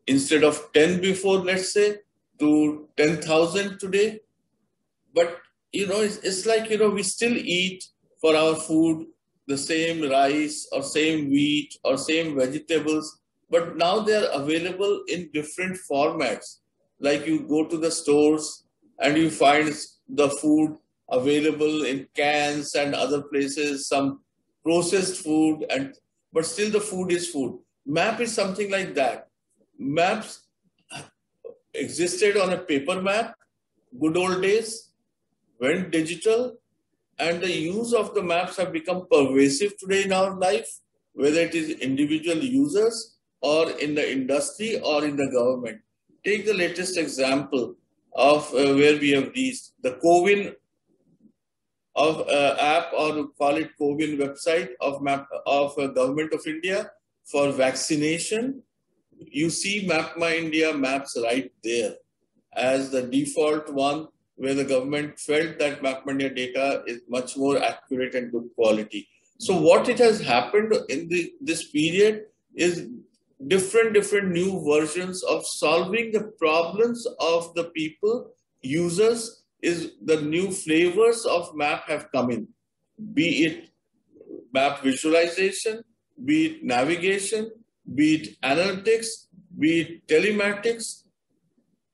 instead 0.07 0.45
of 0.45 0.73
10 0.73 1.01
before, 1.01 1.39
let's 1.39 1.75
say, 1.75 1.97
to 2.39 2.89
10,000 2.97 3.79
today. 3.79 4.21
But, 5.15 5.37
you 5.73 5.87
know, 5.87 6.01
it's, 6.01 6.17
it's 6.19 6.47
like, 6.47 6.71
you 6.71 6.79
know, 6.79 6.89
we 6.89 7.03
still 7.03 7.37
eat 7.37 7.85
for 8.21 8.35
our 8.35 8.55
food 8.55 9.07
the 9.47 9.59
same 9.59 10.11
rice 10.11 10.67
or 10.73 10.83
same 10.83 11.31
wheat 11.31 11.77
or 11.85 11.99
same 11.99 12.37
vegetables 12.37 13.19
but 13.51 13.77
now 13.77 14.01
they're 14.01 14.31
available 14.33 15.03
in 15.09 15.31
different 15.33 15.79
formats. 15.91 16.59
Like 17.01 17.27
you 17.27 17.47
go 17.49 17.67
to 17.67 17.77
the 17.77 17.91
stores 17.91 18.65
and 18.99 19.17
you 19.17 19.31
find 19.31 19.75
the 20.09 20.29
food 20.29 20.77
available 21.11 21.85
in 21.85 22.07
cans 22.15 22.75
and 22.75 22.95
other 22.95 23.23
places, 23.23 23.89
some 23.89 24.21
processed 24.63 25.23
food, 25.23 25.65
and 25.71 25.95
but 26.33 26.45
still 26.45 26.71
the 26.71 26.81
food 26.81 27.13
is 27.13 27.31
food. 27.31 27.59
Map 27.87 28.21
is 28.21 28.35
something 28.35 28.71
like 28.71 28.95
that. 28.95 29.29
Maps 29.79 30.47
existed 31.73 32.37
on 32.37 32.53
a 32.53 32.59
paper 32.59 33.01
map, 33.01 33.35
good 33.99 34.17
old 34.17 34.43
days, 34.43 34.91
went 35.61 35.91
digital, 35.91 36.59
and 37.19 37.41
the 37.41 37.51
use 37.51 37.95
of 37.95 38.15
the 38.15 38.23
maps 38.23 38.57
have 38.57 38.73
become 38.73 39.07
pervasive 39.11 39.77
today 39.79 40.05
in 40.05 40.13
our 40.13 40.37
life, 40.37 40.69
whether 41.15 41.41
it 41.41 41.55
is 41.55 41.71
individual 41.71 42.37
users 42.37 43.18
or 43.41 43.71
in 43.71 43.95
the 43.95 44.13
industry 44.13 44.81
or 44.81 45.05
in 45.05 45.17
the 45.17 45.31
government. 45.31 45.81
Take 46.25 46.47
the 46.47 46.55
latest 46.55 46.97
example 46.97 47.77
of 48.15 48.43
uh, 48.53 48.75
where 48.75 48.99
we 48.99 49.11
have 49.11 49.31
reached 49.35 49.71
the 49.83 49.93
CoWIN 49.93 50.55
of 51.95 52.21
uh, 52.29 52.57
app 52.59 52.93
or 52.93 53.29
call 53.39 53.57
it 53.57 53.71
CoWIN 53.81 54.19
website 54.19 54.71
of 54.81 55.03
map 55.03 55.27
of 55.47 55.79
uh, 55.79 55.87
government 55.89 56.33
of 56.33 56.47
India 56.47 56.91
for 57.25 57.53
vaccination. 57.53 58.63
You 59.17 59.51
see 59.51 59.87
MapMyIndia 59.87 60.79
maps 60.79 61.17
right 61.23 61.51
there 61.63 61.95
as 62.55 62.91
the 62.91 63.03
default 63.03 63.73
one 63.73 64.09
where 64.37 64.55
the 64.55 64.65
government 64.65 65.19
felt 65.19 65.59
that 65.59 65.83
MapMyIndia 65.83 66.35
data 66.35 66.83
is 66.87 67.01
much 67.09 67.37
more 67.37 67.63
accurate 67.63 68.15
and 68.15 68.31
good 68.31 68.49
quality. 68.55 69.09
So 69.39 69.61
what 69.61 69.89
it 69.89 69.99
has 69.99 70.21
happened 70.21 70.73
in 70.89 71.09
the, 71.09 71.33
this 71.41 71.71
period 71.71 72.27
is 72.55 72.89
different 73.47 73.95
different 73.95 74.33
new 74.33 74.65
versions 74.65 75.23
of 75.23 75.47
solving 75.47 76.11
the 76.13 76.33
problems 76.39 77.07
of 77.21 77.55
the 77.55 77.65
people 77.65 78.33
users 78.63 79.45
is 79.63 79.93
the 80.05 80.21
new 80.23 80.51
flavors 80.51 81.25
of 81.25 81.55
map 81.55 81.89
have 81.89 82.11
come 82.13 82.31
in. 82.31 82.49
Be 83.15 83.45
it 83.45 83.71
map 84.53 84.83
visualization 84.83 85.83
be 86.25 86.47
it 86.47 86.65
navigation 86.65 87.51
be 87.95 88.15
it 88.17 88.41
analytics 88.43 89.29
be 89.59 89.81
it 89.81 90.07
telematics. 90.09 91.05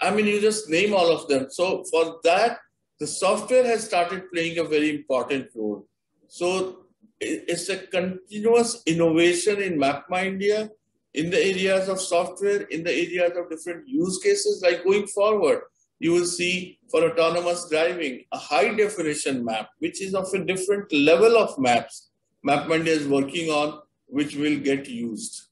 I 0.00 0.14
mean 0.14 0.26
you 0.26 0.40
just 0.40 0.70
name 0.70 0.94
all 0.94 1.10
of 1.10 1.28
them. 1.28 1.46
So 1.50 1.84
for 1.90 2.20
that 2.24 2.58
the 3.00 3.06
software 3.06 3.64
has 3.64 3.84
started 3.84 4.30
playing 4.32 4.58
a 4.58 4.64
very 4.64 4.94
important 4.94 5.48
role. 5.54 5.86
So 6.28 6.86
it's 7.20 7.68
a 7.68 7.78
continuous 7.78 8.82
innovation 8.86 9.60
in 9.60 9.78
MapMyIndia 9.78 10.70
in 11.14 11.30
the 11.30 11.38
areas 11.38 11.88
of 11.88 12.00
software, 12.00 12.62
in 12.62 12.84
the 12.84 12.92
areas 12.92 13.36
of 13.36 13.48
different 13.50 13.88
use 13.88 14.18
cases. 14.22 14.60
Like 14.62 14.84
going 14.84 15.06
forward, 15.06 15.62
you 15.98 16.12
will 16.12 16.26
see 16.26 16.78
for 16.90 17.04
autonomous 17.04 17.68
driving 17.70 18.24
a 18.32 18.38
high 18.38 18.74
definition 18.74 19.44
map, 19.44 19.70
which 19.78 20.02
is 20.02 20.14
of 20.14 20.32
a 20.34 20.44
different 20.44 20.92
level 20.92 21.38
of 21.38 21.58
maps 21.58 22.10
MapMyIndia 22.46 22.88
is 22.88 23.08
working 23.08 23.50
on, 23.50 23.80
which 24.06 24.36
will 24.36 24.58
get 24.58 24.88
used. 24.88 25.44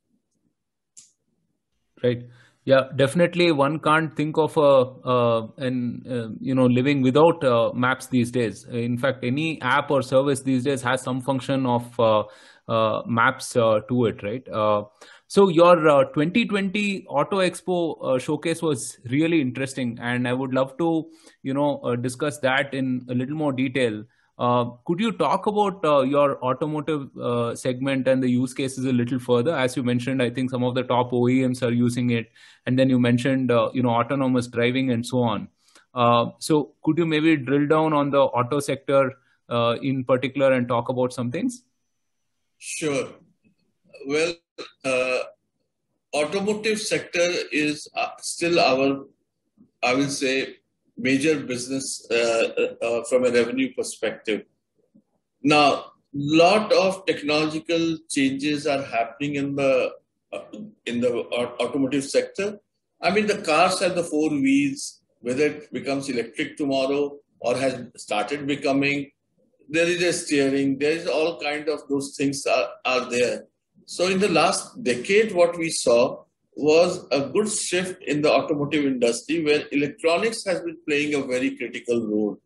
Right. 2.02 2.24
Yeah, 2.64 2.88
definitely. 2.94 3.50
One 3.50 3.80
can't 3.80 4.14
think 4.14 4.38
of 4.38 4.56
a 4.56 4.60
uh, 4.60 5.46
an 5.58 6.38
you 6.40 6.54
know 6.54 6.66
living 6.66 7.02
without 7.02 7.42
uh, 7.42 7.72
maps 7.74 8.06
these 8.06 8.30
days. 8.30 8.64
In 8.70 8.98
fact, 8.98 9.24
any 9.24 9.60
app 9.62 9.90
or 9.90 10.02
service 10.02 10.42
these 10.42 10.62
days 10.62 10.82
has 10.82 11.02
some 11.02 11.20
function 11.20 11.66
of 11.66 11.98
uh, 11.98 12.22
uh, 12.68 13.02
maps 13.06 13.56
uh, 13.56 13.80
to 13.88 14.04
it, 14.06 14.22
right? 14.22 14.46
So 15.32 15.48
your 15.48 15.76
2020 16.14 17.06
Auto 17.08 17.38
Expo 17.38 18.20
showcase 18.20 18.60
was 18.60 18.98
really 19.08 19.40
interesting, 19.40 19.98
and 19.98 20.28
I 20.28 20.34
would 20.34 20.52
love 20.52 20.76
to 20.76 21.06
you 21.42 21.54
know 21.54 21.96
discuss 21.96 22.38
that 22.40 22.74
in 22.74 23.06
a 23.08 23.14
little 23.14 23.34
more 23.34 23.52
detail. 23.60 24.04
Uh, 24.38 24.64
could 24.86 25.00
you 25.00 25.12
talk 25.12 25.46
about 25.46 25.82
uh, 25.86 26.02
your 26.02 26.38
automotive 26.44 27.16
uh, 27.16 27.54
segment 27.54 28.08
and 28.08 28.22
the 28.22 28.28
use 28.28 28.52
cases 28.52 28.84
a 28.84 28.92
little 28.92 29.18
further? 29.18 29.56
As 29.56 29.74
you 29.74 29.82
mentioned, 29.82 30.22
I 30.22 30.28
think 30.28 30.50
some 30.50 30.64
of 30.64 30.74
the 30.74 30.82
top 30.82 31.12
OEMs 31.12 31.66
are 31.66 31.72
using 31.72 32.10
it, 32.10 32.30
and 32.66 32.78
then 32.78 32.90
you 32.90 33.00
mentioned 33.00 33.50
you 33.72 33.82
know 33.82 33.96
autonomous 34.02 34.48
driving 34.48 34.90
and 34.90 35.06
so 35.14 35.22
on. 35.22 35.48
so 36.40 36.74
could 36.84 36.98
you 36.98 37.06
maybe 37.06 37.36
drill 37.38 37.66
down 37.66 37.94
on 37.94 38.10
the 38.10 38.20
auto 38.20 38.60
sector 38.60 39.10
in 39.80 40.04
particular 40.04 40.52
and 40.52 40.68
talk 40.68 40.90
about 40.90 41.20
some 41.20 41.30
things? 41.30 41.62
Sure. 42.58 43.08
Well, 44.06 44.34
automotive 46.14 46.80
sector 46.80 47.28
is 47.50 47.88
still 48.20 48.60
our, 48.60 49.04
I 49.82 49.94
will 49.94 50.08
say, 50.08 50.56
major 50.96 51.40
business 51.40 52.06
uh, 52.10 52.14
uh, 52.58 52.86
uh, 52.86 53.04
from 53.04 53.24
a 53.24 53.30
revenue 53.30 53.72
perspective. 53.74 54.42
Now, 55.42 55.92
lot 56.14 56.72
of 56.72 57.06
technological 57.06 57.98
changes 58.08 58.66
are 58.66 58.82
happening 58.82 59.36
in 59.36 59.56
the 59.56 59.92
uh, 60.32 60.40
in 60.86 61.00
the 61.00 61.12
automotive 61.60 62.04
sector. 62.04 62.58
I 63.00 63.10
mean, 63.10 63.26
the 63.26 63.38
cars 63.38 63.80
have 63.80 63.94
the 63.94 64.04
four 64.04 64.30
wheels. 64.30 65.00
Whether 65.20 65.46
it 65.46 65.72
becomes 65.72 66.08
electric 66.08 66.56
tomorrow 66.56 67.18
or 67.38 67.56
has 67.56 67.84
started 67.96 68.46
becoming, 68.46 69.12
there 69.68 69.86
is 69.86 70.02
a 70.02 70.12
steering. 70.12 70.78
There 70.78 70.92
is 70.92 71.06
all 71.06 71.40
kind 71.40 71.68
of 71.68 71.86
those 71.88 72.16
things 72.16 72.44
are, 72.46 72.70
are 72.84 73.08
there. 73.08 73.44
So 73.94 74.06
in 74.06 74.20
the 74.20 74.28
last 74.30 74.82
decade, 74.82 75.34
what 75.34 75.58
we 75.58 75.68
saw 75.68 76.24
was 76.56 77.06
a 77.10 77.20
good 77.28 77.46
shift 77.50 78.02
in 78.02 78.22
the 78.22 78.32
automotive 78.32 78.86
industry 78.86 79.44
where 79.44 79.64
electronics 79.70 80.46
has 80.46 80.62
been 80.62 80.78
playing 80.88 81.12
a 81.14 81.26
very 81.26 81.58
critical 81.58 82.00
role. 82.12 82.38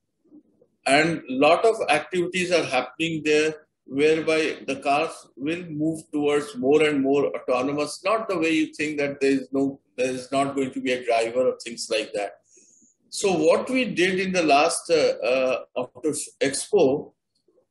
And 0.87 1.19
a 1.19 1.37
lot 1.47 1.65
of 1.65 1.77
activities 1.89 2.51
are 2.51 2.65
happening 2.65 3.23
there 3.25 3.55
whereby 3.85 4.57
the 4.67 4.81
cars 4.81 5.15
will 5.37 5.65
move 5.67 6.01
towards 6.13 6.57
more 6.57 6.83
and 6.83 7.01
more 7.01 7.27
autonomous, 7.37 8.03
not 8.05 8.29
the 8.29 8.39
way 8.39 8.51
you 8.51 8.75
think 8.75 8.99
that 8.99 9.21
there 9.21 9.31
is 9.31 9.47
no 9.53 9.79
there 9.97 10.11
is 10.11 10.33
not 10.33 10.57
going 10.57 10.73
to 10.73 10.81
be 10.81 10.91
a 10.95 11.05
driver 11.05 11.43
or 11.51 11.57
things 11.65 11.89
like 11.89 12.13
that. 12.15 12.41
So 13.09 13.33
what 13.33 13.71
we 13.71 13.85
did 13.85 14.19
in 14.19 14.33
the 14.33 14.43
last 14.43 14.91
uh, 14.91 15.15
uh, 15.33 15.65
Auto 15.77 16.11
Expo, 16.41 17.13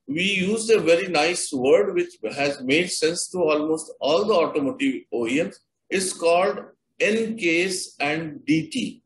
we 0.07 0.23
used 0.23 0.69
a 0.69 0.79
very 0.79 1.07
nice 1.07 1.51
word 1.51 1.95
which 1.95 2.17
has 2.35 2.61
made 2.61 2.91
sense 2.91 3.27
to 3.29 3.39
almost 3.39 3.91
all 3.99 4.25
the 4.25 4.33
automotive 4.33 5.03
OEMs, 5.13 5.55
It's 5.89 6.13
called 6.13 6.59
N-CASE 6.99 7.95
and 7.99 8.39
DT. 8.47 9.01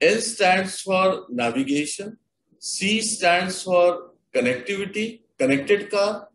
N 0.00 0.20
stands 0.20 0.80
for 0.80 1.26
navigation, 1.28 2.16
C 2.58 3.00
stands 3.00 3.62
for 3.62 4.12
connectivity, 4.34 5.22
connected 5.38 5.90
car, 5.90 6.28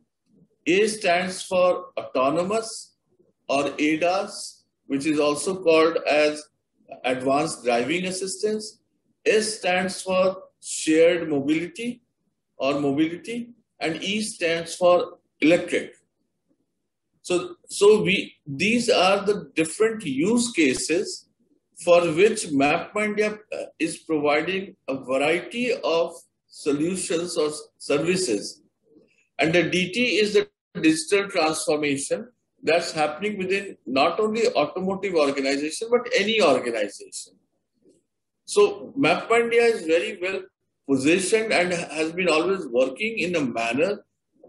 A 0.65 0.87
stands 0.87 1.41
for 1.43 1.87
autonomous 1.97 2.95
or 3.47 3.69
ADAS, 3.79 4.63
which 4.87 5.05
is 5.05 5.19
also 5.19 5.61
called 5.63 5.97
as 6.09 6.43
advanced 7.03 7.63
driving 7.63 8.05
assistance. 8.05 8.79
S 9.25 9.57
stands 9.57 10.01
for 10.01 10.43
shared 10.61 11.29
mobility 11.29 12.01
or 12.57 12.79
mobility, 12.79 13.54
and 13.79 14.01
E 14.03 14.21
stands 14.21 14.75
for 14.75 15.17
electric. 15.41 15.93
So, 17.21 17.55
so 17.67 18.01
we 18.03 18.35
these 18.45 18.89
are 18.89 19.25
the 19.25 19.51
different 19.55 20.05
use 20.05 20.51
cases 20.51 21.27
for 21.83 22.01
which 22.01 22.47
MapMyIndia 22.47 23.39
uh, 23.51 23.65
is 23.79 23.97
providing 23.97 24.75
a 24.87 24.95
variety 24.95 25.73
of 25.83 26.15
solutions 26.47 27.35
or 27.37 27.51
services. 27.77 28.61
And 29.39 29.53
the 29.53 29.63
DT 29.63 30.21
is 30.21 30.33
the 30.33 30.47
digital 30.81 31.29
transformation 31.29 32.29
that's 32.63 32.91
happening 32.91 33.37
within 33.37 33.77
not 33.85 34.19
only 34.19 34.47
automotive 34.49 35.15
organization, 35.15 35.89
but 35.91 36.07
any 36.17 36.41
organization. 36.41 37.33
So 38.45 38.93
MapMyIndia 38.97 39.73
is 39.73 39.85
very 39.85 40.17
well 40.21 40.41
positioned 40.89 41.51
and 41.51 41.73
has 41.73 42.11
been 42.11 42.29
always 42.29 42.67
working 42.67 43.17
in 43.19 43.35
a 43.35 43.41
manner 43.41 44.05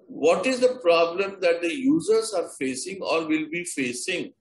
what 0.06 0.46
is 0.46 0.60
the 0.60 0.78
problem 0.82 1.36
that 1.40 1.60
the 1.60 1.74
users 1.74 2.32
are 2.32 2.48
facing 2.58 3.02
or 3.02 3.26
will 3.26 3.48
be 3.50 3.64
facing? 3.64 4.32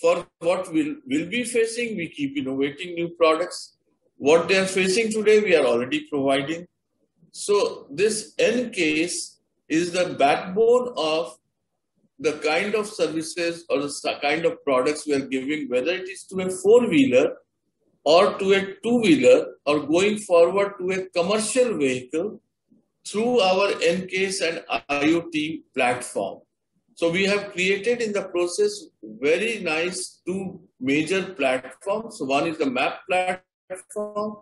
For 0.00 0.26
what 0.40 0.72
will 0.72 0.96
will 1.06 1.26
be 1.26 1.44
facing, 1.44 1.96
we 1.96 2.08
keep 2.08 2.36
innovating 2.36 2.94
new 2.94 3.10
products. 3.10 3.76
What 4.16 4.48
they 4.48 4.58
are 4.58 4.66
facing 4.66 5.10
today, 5.10 5.40
we 5.40 5.54
are 5.56 5.64
already 5.64 6.06
providing. 6.10 6.66
So 7.32 7.86
this 7.90 8.34
N-CASE 8.38 9.40
is 9.68 9.92
the 9.92 10.16
backbone 10.18 10.92
of 10.96 11.36
the 12.18 12.32
kind 12.44 12.74
of 12.74 12.86
services 12.86 13.64
or 13.70 13.78
the 13.78 14.18
kind 14.20 14.44
of 14.44 14.62
products 14.64 15.06
we 15.06 15.14
are 15.14 15.26
giving, 15.26 15.68
whether 15.68 15.92
it 15.92 16.08
is 16.08 16.24
to 16.24 16.40
a 16.40 16.50
four-wheeler 16.50 17.36
or 18.04 18.38
to 18.38 18.52
a 18.52 18.74
two-wheeler 18.82 19.54
or 19.66 19.80
going 19.80 20.18
forward 20.18 20.74
to 20.78 20.90
a 20.92 21.06
commercial 21.10 21.76
vehicle 21.76 22.40
through 23.06 23.40
our 23.40 23.68
N-CASE 23.82 24.40
and 24.40 24.62
IoT 24.88 25.62
platform. 25.74 26.40
So 26.94 27.10
we 27.10 27.24
have 27.24 27.52
created 27.52 28.02
in 28.02 28.12
the 28.12 28.24
process 28.24 28.84
very 29.02 29.60
nice 29.60 30.20
two 30.26 30.60
major 30.80 31.22
platforms. 31.34 32.20
One 32.20 32.46
is 32.46 32.58
the 32.58 32.66
map 32.66 33.00
platform. 33.08 34.36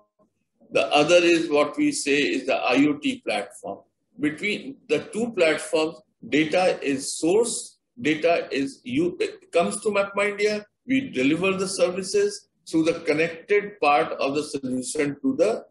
The 0.70 0.86
other 0.92 1.16
is 1.16 1.48
what 1.48 1.76
we 1.76 1.92
say 1.92 2.18
is 2.18 2.46
the 2.46 2.60
IoT 2.70 3.24
platform. 3.24 3.78
Between 4.20 4.76
the 4.88 5.04
two 5.12 5.32
platforms, 5.32 5.96
data 6.28 6.78
is 6.82 7.16
source, 7.16 7.78
data 8.00 8.48
is 8.50 8.80
you 8.82 9.16
comes 9.52 9.80
to 9.82 9.90
MapMyIndia. 9.90 10.64
We 10.86 11.10
deliver 11.10 11.52
the 11.52 11.68
services 11.68 12.47
through 12.68 12.84
the 12.84 13.00
connected 13.00 13.80
part 13.80 14.12
of 14.12 14.34
the 14.34 14.42
solution 14.42 15.16
to 15.22 15.34
the 15.37 15.64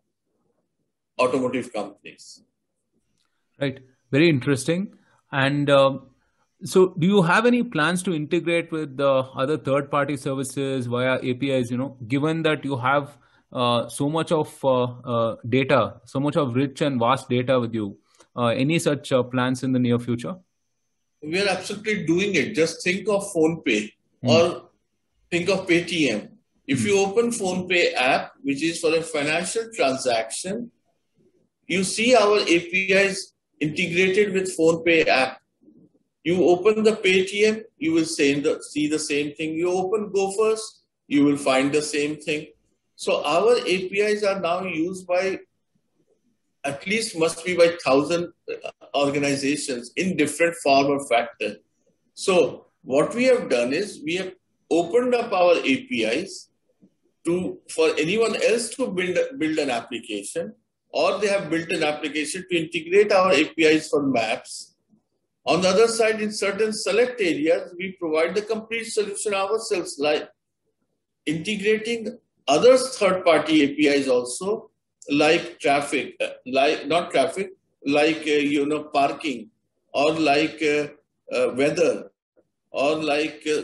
automotive 1.20 1.72
companies. 1.74 2.42
Right. 3.60 3.80
Very 4.12 4.30
interesting. 4.30 4.94
And 5.32 5.70
uh, 5.70 6.00
so, 6.64 6.96
do 6.98 7.06
you 7.06 7.22
have 7.22 7.46
any 7.46 7.64
plans 7.64 8.02
to 8.04 8.14
integrate 8.14 8.72
with 8.72 8.98
the 8.98 9.10
other 9.10 9.58
third-party 9.58 10.18
services 10.18 10.88
via 10.88 11.16
APIs? 11.16 11.70
You 11.70 11.78
know, 11.78 11.98
given 12.08 12.44
that 12.44 12.64
you 12.64 12.78
have 12.78 13.18
uh, 13.52 13.88
so 13.90 14.10
much 14.10 14.32
of 14.32 14.54
uh, 14.64 14.84
uh 14.84 15.36
data, 15.48 16.02
so 16.06 16.20
much 16.20 16.36
of 16.36 16.56
rich 16.56 16.82
and 16.82 17.00
vast 17.00 17.30
data 17.30 17.60
with 17.60 17.74
you, 17.74 17.98
uh, 18.36 18.48
any 18.48 18.80
such 18.80 19.12
uh, 19.12 19.24
plans 19.24 19.64
in 19.64 19.72
the 19.72 19.80
near 19.80 20.00
future? 20.00 20.36
We 21.22 21.42
are 21.42 21.50
absolutely 21.50 22.06
doing 22.06 22.36
it. 22.36 22.54
Just 22.54 22.84
think 22.84 23.08
of 23.10 23.32
PhonePe 23.34 23.92
mm. 24.24 24.30
or 24.30 24.70
think 25.30 25.50
of 25.50 25.68
Paytm. 25.68 26.37
If 26.68 26.86
you 26.86 27.00
open 27.00 27.30
PhonePe 27.30 27.94
app, 27.96 28.34
which 28.42 28.62
is 28.62 28.82
for 28.82 28.94
a 28.94 29.02
financial 29.02 29.70
transaction, 29.74 30.70
you 31.66 31.84
see 31.86 32.14
our 32.14 32.42
APIs 32.42 33.34
integrated 33.62 34.34
with 34.34 34.58
PhonePe 34.58 35.08
app. 35.08 35.40
You 36.26 36.44
open 36.44 36.84
the 36.84 36.92
Paytm, 36.92 37.64
you 37.78 37.94
will 37.94 38.04
the, 38.04 38.60
see 38.62 38.88
the 38.88 39.00
same 39.00 39.34
thing. 39.34 39.54
You 39.54 39.72
open 39.72 40.12
GoFirst, 40.14 40.60
you 41.08 41.24
will 41.24 41.38
find 41.38 41.72
the 41.72 41.82
same 41.82 42.18
thing. 42.18 42.48
So 42.96 43.24
our 43.24 43.58
APIs 43.60 44.24
are 44.24 44.40
now 44.42 44.64
used 44.64 45.08
by 45.08 45.40
at 46.66 46.86
least 46.86 47.18
must 47.18 47.46
be 47.46 47.56
by 47.56 47.78
thousand 47.82 48.34
uh, 48.52 48.72
organizations 48.94 49.92
in 49.96 50.18
different 50.18 50.56
form 50.56 50.88
or 50.88 51.08
factor. 51.08 51.56
So 52.14 52.66
what 52.84 53.16
we 53.16 53.24
have 53.26 53.50
done 53.50 53.72
is 53.72 54.02
we 54.04 54.16
have 54.16 54.34
opened 54.70 55.16
up 55.16 55.32
our 55.32 55.56
APIs 55.60 56.50
to 57.28 57.60
for 57.76 57.90
anyone 58.06 58.36
else 58.50 58.70
to 58.76 58.88
build 59.00 59.18
build 59.40 59.60
an 59.66 59.70
application 59.70 60.54
or 60.90 61.20
they 61.20 61.28
have 61.28 61.50
built 61.50 61.70
an 61.70 61.84
application 61.84 62.46
to 62.50 62.58
integrate 62.58 63.12
our 63.12 63.32
APIs 63.32 63.90
for 63.90 64.02
maps. 64.04 64.76
On 65.46 65.62
the 65.62 65.70
other 65.70 65.88
side, 65.88 66.22
in 66.22 66.32
certain 66.32 66.74
select 66.74 67.22
areas, 67.22 67.74
we 67.78 67.94
provide 67.94 68.36
the 68.36 68.42
complete 68.42 68.86
solution 68.86 69.34
ourselves, 69.34 69.98
like 69.98 70.30
integrating 71.26 72.18
other 72.48 72.78
third-party 72.78 73.56
APIs 73.64 74.08
also, 74.08 74.72
like 75.10 75.60
traffic, 75.60 76.20
like 76.46 76.88
not 76.88 77.12
traffic, 77.12 77.52
like 77.86 78.24
uh, 78.28 78.42
you 78.56 78.66
know 78.66 78.84
parking, 78.84 79.50
or 79.94 80.12
like 80.14 80.62
uh, 80.62 80.88
uh, 81.34 81.54
weather, 81.56 82.12
or 82.72 82.96
like 82.96 83.48
uh, 83.48 83.64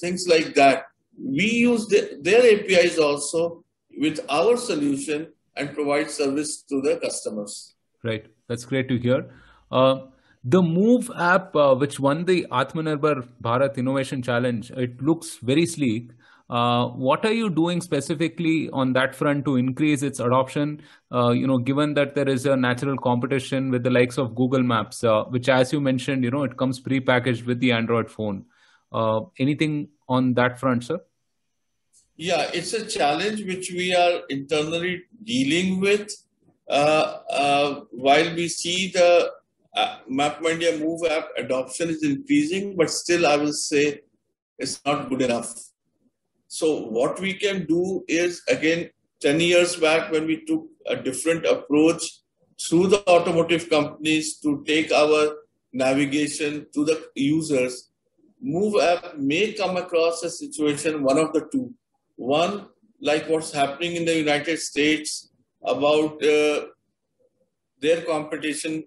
things 0.00 0.26
like 0.28 0.54
that. 0.54 0.84
We 1.22 1.44
use 1.44 1.86
the, 1.86 2.18
their 2.22 2.42
APIs 2.54 2.98
also 2.98 3.64
with 3.98 4.20
our 4.28 4.56
solution 4.56 5.32
and 5.56 5.74
provide 5.74 6.10
service 6.10 6.62
to 6.62 6.80
the 6.80 6.98
customers. 7.02 7.74
Right, 8.02 8.26
that's 8.48 8.64
great 8.64 8.88
to 8.88 8.98
hear. 8.98 9.30
Uh, 9.70 10.06
the 10.42 10.62
Move 10.62 11.10
app, 11.18 11.54
uh, 11.54 11.74
which 11.74 12.00
won 12.00 12.24
the 12.24 12.46
Atmanirbhar 12.50 13.28
Bharat 13.42 13.76
Innovation 13.76 14.22
Challenge, 14.22 14.70
it 14.70 15.02
looks 15.02 15.36
very 15.42 15.66
sleek. 15.66 16.12
Uh, 16.48 16.88
what 16.88 17.24
are 17.24 17.32
you 17.32 17.48
doing 17.48 17.80
specifically 17.80 18.68
on 18.72 18.92
that 18.94 19.14
front 19.14 19.44
to 19.44 19.56
increase 19.56 20.02
its 20.02 20.18
adoption? 20.18 20.80
Uh, 21.12 21.30
you 21.30 21.46
know, 21.46 21.58
given 21.58 21.94
that 21.94 22.14
there 22.14 22.28
is 22.28 22.46
a 22.46 22.56
natural 22.56 22.96
competition 22.96 23.70
with 23.70 23.84
the 23.84 23.90
likes 23.90 24.18
of 24.18 24.34
Google 24.34 24.62
Maps, 24.62 25.04
uh, 25.04 25.24
which, 25.24 25.48
as 25.48 25.72
you 25.72 25.80
mentioned, 25.80 26.24
you 26.24 26.30
know, 26.30 26.42
it 26.42 26.56
comes 26.56 26.80
pre-packaged 26.80 27.44
with 27.44 27.60
the 27.60 27.70
Android 27.70 28.10
phone. 28.10 28.46
Uh, 28.90 29.20
anything 29.38 29.88
on 30.08 30.34
that 30.34 30.58
front, 30.58 30.84
sir? 30.84 30.98
Yeah, 32.28 32.50
it's 32.52 32.74
a 32.74 32.84
challenge 32.84 33.44
which 33.44 33.70
we 33.70 33.94
are 33.94 34.20
internally 34.28 35.04
dealing 35.24 35.80
with. 35.80 36.10
Uh, 36.68 37.20
uh, 37.30 37.80
while 37.90 38.34
we 38.34 38.46
see 38.48 38.90
the 38.92 39.32
MapMyIndia 40.20 40.78
Move 40.78 41.10
app 41.10 41.28
adoption 41.38 41.88
is 41.88 42.02
increasing, 42.02 42.76
but 42.76 42.90
still, 42.90 43.26
I 43.26 43.36
will 43.36 43.54
say 43.54 44.02
it's 44.58 44.84
not 44.84 45.08
good 45.08 45.22
enough 45.22 45.70
so 46.52 46.88
what 46.88 47.20
we 47.20 47.34
can 47.34 47.64
do 47.66 48.04
is 48.08 48.42
again, 48.48 48.90
10 49.20 49.38
years 49.38 49.76
back 49.76 50.10
when 50.10 50.26
we 50.26 50.44
took 50.46 50.66
a 50.86 50.96
different 50.96 51.46
approach 51.46 52.02
through 52.60 52.88
the 52.88 53.08
automotive 53.08 53.70
companies 53.70 54.38
to 54.40 54.64
take 54.66 54.90
our 54.90 55.36
navigation 55.72 56.66
to 56.74 56.84
the 56.84 57.08
users, 57.14 57.86
Move 58.42 58.82
app 58.82 59.16
may 59.16 59.52
come 59.52 59.76
across 59.76 60.22
a 60.24 60.30
situation, 60.30 61.04
one 61.04 61.18
of 61.18 61.32
the 61.34 61.46
two. 61.52 61.72
One, 62.20 62.66
like 63.00 63.28
what's 63.28 63.50
happening 63.50 63.96
in 63.96 64.04
the 64.04 64.14
United 64.14 64.58
States 64.58 65.30
about 65.64 66.22
uh, 66.22 66.66
their 67.80 68.02
competition, 68.02 68.84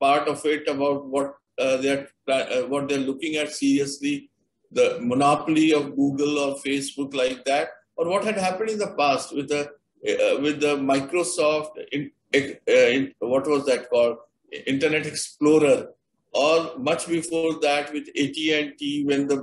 part 0.00 0.28
of 0.28 0.44
it 0.46 0.68
about 0.68 1.04
what 1.06 1.34
uh, 1.58 1.78
they're 1.78 2.08
uh, 2.28 2.62
what 2.72 2.88
they're 2.88 3.06
looking 3.10 3.36
at 3.36 3.52
seriously 3.52 4.30
the 4.70 4.98
monopoly 5.00 5.72
of 5.72 5.96
Google 5.96 6.38
or 6.38 6.56
Facebook 6.58 7.14
like 7.14 7.44
that, 7.44 7.68
or 7.96 8.08
what 8.08 8.24
had 8.24 8.36
happened 8.36 8.70
in 8.70 8.78
the 8.78 8.94
past 8.98 9.34
with 9.34 9.48
the 9.48 9.62
uh, 9.62 10.40
with 10.40 10.60
the 10.60 10.76
Microsoft 10.76 11.72
in, 11.92 12.10
uh, 12.34 12.70
in, 12.70 13.12
what 13.18 13.46
was 13.48 13.64
that 13.66 13.90
called 13.90 14.18
Internet 14.66 15.06
Explorer, 15.06 15.88
or 16.32 16.78
much 16.78 17.08
before 17.08 17.58
that 17.60 17.92
with 17.92 18.08
AT&T 18.08 19.04
when 19.06 19.26
the 19.26 19.38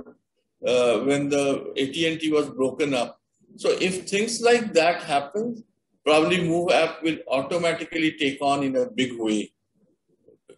uh, 0.66 1.00
when 1.00 1.28
the 1.28 1.72
AT&T 1.76 2.30
was 2.30 2.48
broken 2.48 2.94
up. 2.94 3.20
So 3.56 3.70
if 3.70 4.08
things 4.08 4.40
like 4.40 4.72
that 4.74 5.02
happen, 5.02 5.64
probably 6.04 6.46
Move 6.46 6.70
app 6.70 7.02
will 7.02 7.18
automatically 7.28 8.12
take 8.12 8.38
on 8.40 8.62
in 8.62 8.76
a 8.76 8.90
big 8.90 9.18
way 9.18 9.52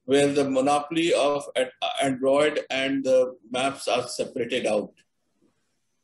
where 0.06 0.32
the 0.32 0.48
monopoly 0.48 1.12
of 1.12 1.44
Android 2.00 2.61
and 2.70 3.04
the 3.04 3.37
maps 3.50 3.88
are 3.88 4.06
separated 4.06 4.64
out. 4.64 4.92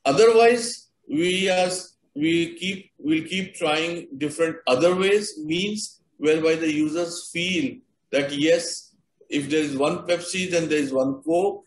Otherwise, 0.05 0.89
we 1.09 1.49
as 1.49 1.97
we 2.15 2.55
keep 2.55 2.91
will 2.99 3.23
keep 3.23 3.55
trying 3.55 4.09
different 4.19 4.57
other 4.67 4.95
ways, 4.95 5.39
means 5.39 6.01
whereby 6.19 6.57
the 6.57 6.71
users 6.71 7.31
feel 7.33 7.77
that 8.11 8.33
yes, 8.33 8.95
if 9.29 9.49
there 9.49 9.63
is 9.63 9.77
one 9.77 9.99
Pepsi, 10.07 10.51
then 10.51 10.69
there 10.69 10.79
is 10.79 10.93
one 10.93 11.23
Coke. 11.23 11.65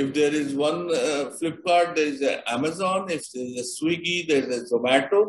If 0.00 0.14
there 0.14 0.34
is 0.40 0.54
one 0.54 0.80
uh, 0.94 1.32
Flipkart, 1.36 1.96
there 1.96 2.10
is 2.14 2.22
Amazon. 2.46 3.10
If 3.10 3.30
there 3.32 3.44
is 3.50 3.56
a 3.64 3.66
Swiggy, 3.74 4.16
there 4.28 4.44
is 4.44 4.50
a 4.62 4.74
Zomato 4.74 5.20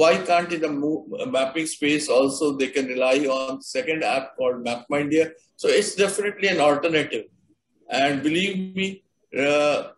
why 0.00 0.18
can't 0.28 0.52
in 0.52 0.64
a 0.64 1.26
mapping 1.26 1.66
space 1.66 2.08
also 2.08 2.56
they 2.56 2.66
can 2.66 2.86
rely 2.86 3.18
on 3.38 3.62
second 3.62 4.02
app 4.02 4.36
called 4.36 4.64
MapMyIndia? 4.66 5.30
So 5.54 5.68
it's 5.68 5.94
definitely 5.94 6.48
an 6.48 6.60
alternative. 6.60 7.26
And 7.88 8.20
believe 8.20 8.74
me, 8.74 9.04
uh, 9.38 9.90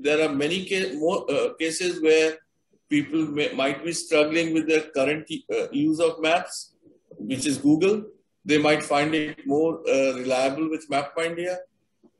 there 0.00 0.20
are 0.24 0.34
many 0.34 0.58
more, 0.98 1.24
uh, 1.30 1.54
cases 1.54 2.02
where 2.02 2.36
people 2.90 3.24
may, 3.38 3.50
might 3.52 3.82
be 3.82 3.92
struggling 3.92 4.52
with 4.52 4.68
their 4.68 4.82
current 4.98 5.26
uh, 5.50 5.70
use 5.72 5.98
of 5.98 6.20
maps, 6.20 6.74
which 7.16 7.46
is 7.46 7.56
Google. 7.56 8.04
They 8.44 8.58
might 8.58 8.82
find 8.82 9.14
it 9.14 9.46
more 9.46 9.80
uh, 9.88 10.12
reliable 10.18 10.68
with 10.68 10.86
MapMyIndia. 10.90 11.56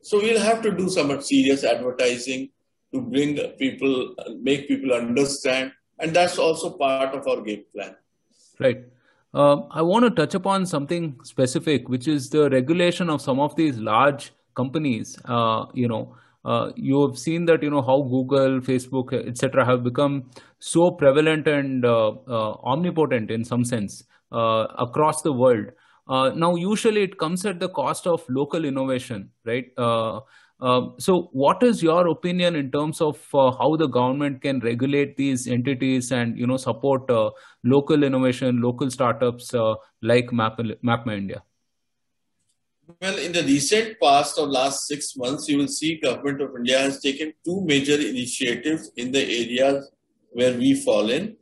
So 0.03 0.19
we'll 0.19 0.41
have 0.41 0.63
to 0.63 0.71
do 0.71 0.89
some 0.89 1.21
serious 1.21 1.65
advertising 1.65 2.51
to 2.95 3.01
bring 3.01 3.37
people, 3.59 4.15
make 4.41 4.69
people 4.69 4.93
understand 4.93 5.73
and 5.99 6.15
that's 6.15 6.39
also 6.39 6.71
part 6.71 7.15
of 7.15 7.27
our 7.27 7.41
game 7.43 7.65
plan. 7.75 7.97
Right. 8.61 8.85
Uh, 9.35 9.63
I 9.71 9.83
want 9.83 10.05
to 10.05 10.11
touch 10.11 10.35
upon 10.35 10.67
something 10.67 11.19
specific, 11.23 11.89
which 11.89 12.09
is 12.09 12.31
the 12.31 12.49
regulation 12.51 13.11
of 13.11 13.21
some 13.21 13.41
of 13.41 13.55
these 13.57 13.79
large 13.79 14.33
companies. 14.55 15.19
Uh, 15.25 15.67
you 15.75 15.87
know, 15.87 16.17
uh, 16.45 16.71
you 16.77 17.07
have 17.07 17.19
seen 17.19 17.45
that 17.47 17.63
you 17.63 17.71
know 17.71 17.83
how 17.83 18.03
Google, 18.03 18.61
Facebook, 18.61 19.13
etc., 19.13 19.65
have 19.65 19.85
become 19.85 20.31
so 20.61 20.91
prevalent 20.91 21.47
and 21.47 21.85
uh, 21.85 22.09
uh, 22.09 22.53
omnipotent 22.65 23.31
in 23.31 23.45
some 23.45 23.65
sense 23.65 24.05
uh, 24.33 24.67
across 24.79 25.23
the 25.23 25.33
world. 25.33 25.67
Now, 26.09 26.57
usually 26.57 27.03
it 27.03 27.19
comes 27.19 27.45
at 27.45 27.61
the 27.61 27.69
cost 27.69 28.07
of 28.07 28.25
local 28.29 28.65
innovation, 28.65 29.31
right? 29.45 29.67
Um, 30.61 30.95
so, 30.99 31.29
what 31.33 31.63
is 31.63 31.83
your 31.83 32.09
opinion 32.09 32.57
in 32.57 32.73
terms 32.73 33.01
of 33.01 33.17
uh, 33.33 33.53
how 33.53 33.77
the 33.77 33.87
government 33.87 34.43
can 34.43 34.59
regulate 34.59 35.17
these 35.17 35.47
entities 35.47 36.11
and 36.11 36.37
you 36.37 36.49
know 36.49 36.57
support 36.57 37.09
uh, 37.11 37.31
local 37.63 38.03
innovation, 38.03 38.61
local 38.61 38.91
startups 38.91 39.55
uh, 39.55 39.75
like 40.03 40.33
Map 40.33 40.59
MapMyIndia? 40.59 41.43
Well, 43.01 43.19
in 43.19 43.33
the 43.33 43.43
recent 43.43 44.01
past 44.03 44.37
of 44.39 44.49
last 44.49 44.89
six 44.89 45.17
months, 45.17 45.49
you 45.49 45.59
will 45.59 45.69
see 45.69 46.01
government 46.01 46.41
of 46.41 46.57
India 46.57 46.79
has 46.81 47.01
taken 47.01 47.35
two 47.45 47.61
major 47.65 48.01
initiatives 48.01 48.91
in 48.97 49.13
the 49.13 49.23
areas 49.23 49.89
where 50.31 50.59
we 50.59 50.75
fall 50.75 51.11
in. 51.11 51.37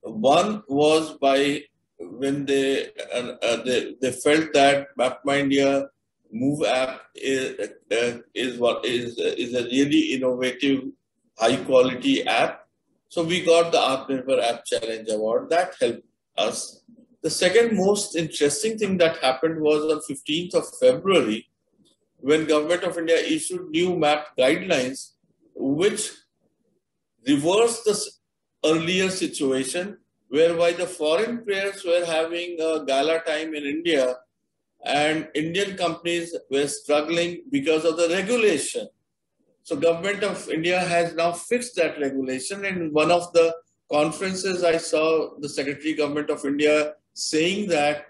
One 0.00 0.64
was 0.66 1.18
by 1.18 1.62
when 1.98 2.44
they 2.46 2.88
uh, 3.14 3.36
uh, 3.42 3.62
they, 3.64 3.94
they 4.00 4.12
felt 4.12 4.52
that 4.52 4.88
MapMyIndia 4.98 5.88
Move 6.32 6.64
app 6.66 7.02
is, 7.14 7.68
uh, 7.92 8.18
is 8.34 8.58
what 8.58 8.84
is 8.84 9.16
is 9.18 9.54
a 9.54 9.64
really 9.64 10.14
innovative, 10.14 10.82
high 11.38 11.56
quality 11.56 12.26
app. 12.26 12.66
So 13.08 13.22
we 13.22 13.44
got 13.44 13.70
the 13.70 13.78
Atmanirbhar 13.78 14.42
App 14.42 14.64
Challenge 14.64 15.08
Award. 15.10 15.50
That 15.50 15.74
helped 15.80 16.02
us. 16.36 16.82
The 17.22 17.30
second 17.30 17.76
most 17.76 18.16
interesting 18.16 18.76
thing 18.76 18.98
that 18.98 19.18
happened 19.18 19.60
was 19.60 19.84
on 19.84 20.00
15th 20.00 20.54
of 20.54 20.64
February, 20.80 21.46
when 22.18 22.46
Government 22.46 22.82
of 22.82 22.98
India 22.98 23.16
issued 23.16 23.70
new 23.70 23.96
map 23.96 24.36
guidelines, 24.36 25.12
which 25.54 26.10
reversed 27.26 27.84
the 27.84 28.10
earlier 28.64 29.08
situation 29.08 29.98
whereby 30.34 30.72
the 30.72 30.86
foreign 31.00 31.36
players 31.44 31.84
were 31.84 32.04
having 32.04 32.60
a 32.68 32.84
gala 32.84 33.18
time 33.30 33.54
in 33.54 33.64
India 33.76 34.04
and 34.84 35.28
Indian 35.34 35.76
companies 35.76 36.34
were 36.50 36.66
struggling 36.66 37.42
because 37.50 37.84
of 37.84 37.96
the 37.96 38.08
regulation. 38.08 38.88
So 39.62 39.76
government 39.76 40.22
of 40.22 40.48
India 40.50 40.78
has 40.78 41.14
now 41.14 41.32
fixed 41.32 41.76
that 41.76 41.98
regulation. 41.98 42.64
And 42.64 42.92
one 42.92 43.10
of 43.10 43.32
the 43.32 43.54
conferences 43.90 44.62
I 44.62 44.76
saw 44.76 45.38
the 45.38 45.48
Secretary 45.48 45.94
Government 45.94 46.30
of 46.30 46.44
India 46.44 46.94
saying 47.14 47.68
that 47.68 48.06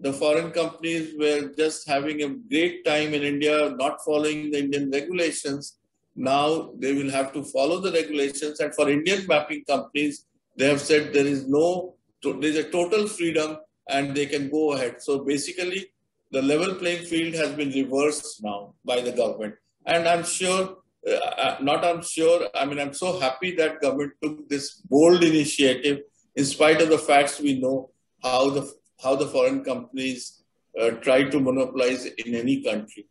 the 0.00 0.12
foreign 0.12 0.50
companies 0.50 1.14
were 1.18 1.52
just 1.56 1.88
having 1.88 2.22
a 2.22 2.28
great 2.28 2.84
time 2.84 3.14
in 3.14 3.22
India, 3.22 3.70
not 3.70 4.04
following 4.04 4.50
the 4.50 4.58
Indian 4.58 4.90
regulations. 4.90 5.78
Now 6.14 6.72
they 6.78 6.92
will 6.92 7.10
have 7.10 7.32
to 7.32 7.42
follow 7.42 7.80
the 7.80 7.92
regulations. 7.92 8.60
And 8.60 8.74
for 8.74 8.90
Indian 8.90 9.26
mapping 9.26 9.64
companies, 9.64 10.26
they 10.58 10.68
have 10.68 10.80
said 10.80 11.12
there 11.12 11.26
is 11.26 11.46
no, 11.48 11.94
there's 12.40 12.56
a 12.56 12.70
total 12.70 13.06
freedom 13.06 13.58
and 13.88 14.14
they 14.14 14.26
can 14.26 14.50
go 14.50 14.72
ahead. 14.72 15.00
So 15.00 15.24
basically, 15.24 15.86
the 16.32 16.42
level 16.42 16.74
playing 16.74 17.04
field 17.06 17.34
has 17.34 17.52
been 17.52 17.70
reversed 17.70 18.42
now 18.42 18.74
by 18.84 19.00
the 19.00 19.12
government. 19.12 19.54
And 19.86 20.06
I'm 20.06 20.24
sure, 20.24 20.78
uh, 21.08 21.14
uh, 21.14 21.56
not 21.62 21.84
I'm 21.84 22.02
sure, 22.02 22.48
I 22.54 22.64
mean, 22.66 22.80
I'm 22.80 22.92
so 22.92 23.18
happy 23.18 23.54
that 23.56 23.80
government 23.80 24.12
took 24.22 24.48
this 24.48 24.74
bold 24.74 25.22
initiative 25.22 26.00
in 26.34 26.44
spite 26.44 26.82
of 26.82 26.90
the 26.90 26.98
facts 26.98 27.40
we 27.40 27.60
know 27.60 27.90
how 28.22 28.50
the 28.50 28.70
how 29.02 29.14
the 29.14 29.28
foreign 29.28 29.62
companies 29.62 30.42
uh, 30.80 30.90
try 31.06 31.22
to 31.22 31.40
monopolize 31.40 32.04
in 32.04 32.34
any 32.34 32.62
country. 32.62 33.06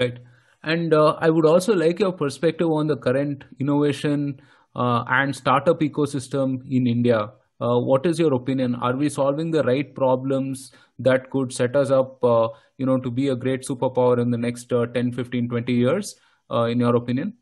Right. 0.00 0.18
And 0.62 0.94
uh, 0.94 1.16
I 1.20 1.28
would 1.30 1.46
also 1.46 1.74
like 1.74 2.00
your 2.00 2.12
perspective 2.12 2.70
on 2.70 2.86
the 2.86 2.96
current 2.96 3.44
innovation 3.60 4.40
and 4.76 5.34
startup 5.34 5.80
ecosystem 5.80 6.62
in 6.70 6.86
India. 6.86 7.30
Uh, 7.60 7.78
what 7.78 8.04
is 8.04 8.18
your 8.18 8.34
opinion? 8.34 8.74
Are 8.74 8.94
we 8.94 9.08
solving 9.08 9.50
the 9.50 9.62
right 9.62 9.94
problems 9.94 10.72
that 10.98 11.30
could 11.30 11.52
set 11.52 11.74
us 11.74 11.90
up, 11.90 12.22
uh, 12.22 12.48
you 12.76 12.84
know, 12.84 12.98
to 12.98 13.10
be 13.10 13.28
a 13.28 13.36
great 13.36 13.62
superpower 13.62 14.18
in 14.20 14.30
the 14.30 14.38
next 14.38 14.72
uh, 14.72 14.86
10, 14.86 15.12
15, 15.12 15.48
20 15.48 15.72
years, 15.72 16.16
in 16.50 16.80
your 16.80 16.96
opinion? 16.96 17.34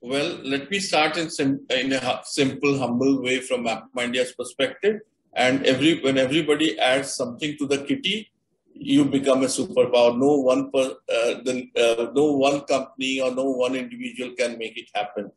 Well, 0.00 0.38
let 0.44 0.70
me 0.70 0.78
start 0.78 1.16
in, 1.16 1.28
sim- 1.28 1.66
in 1.70 1.92
a 1.92 2.20
simple, 2.24 2.78
humble 2.78 3.22
way 3.22 3.40
from 3.40 3.64
MapMyIndia's 3.64 4.32
perspective. 4.32 5.00
And 5.34 5.64
every 5.66 6.00
when 6.02 6.18
everybody 6.18 6.78
adds 6.78 7.14
something 7.14 7.56
to 7.58 7.66
the 7.66 7.78
kitty, 7.78 8.30
you 8.72 9.04
become 9.04 9.42
a 9.42 9.46
superpower. 9.46 10.16
No 10.16 10.36
one 10.36 10.70
per, 10.70 10.90
uh, 11.08 11.42
the, 11.42 11.68
uh, 11.76 12.12
no 12.14 12.32
one 12.32 12.60
company 12.62 13.20
or 13.20 13.34
no 13.34 13.44
one 13.44 13.74
individual 13.74 14.34
can 14.38 14.56
make 14.56 14.78
it 14.78 14.88
happen. 14.94 15.32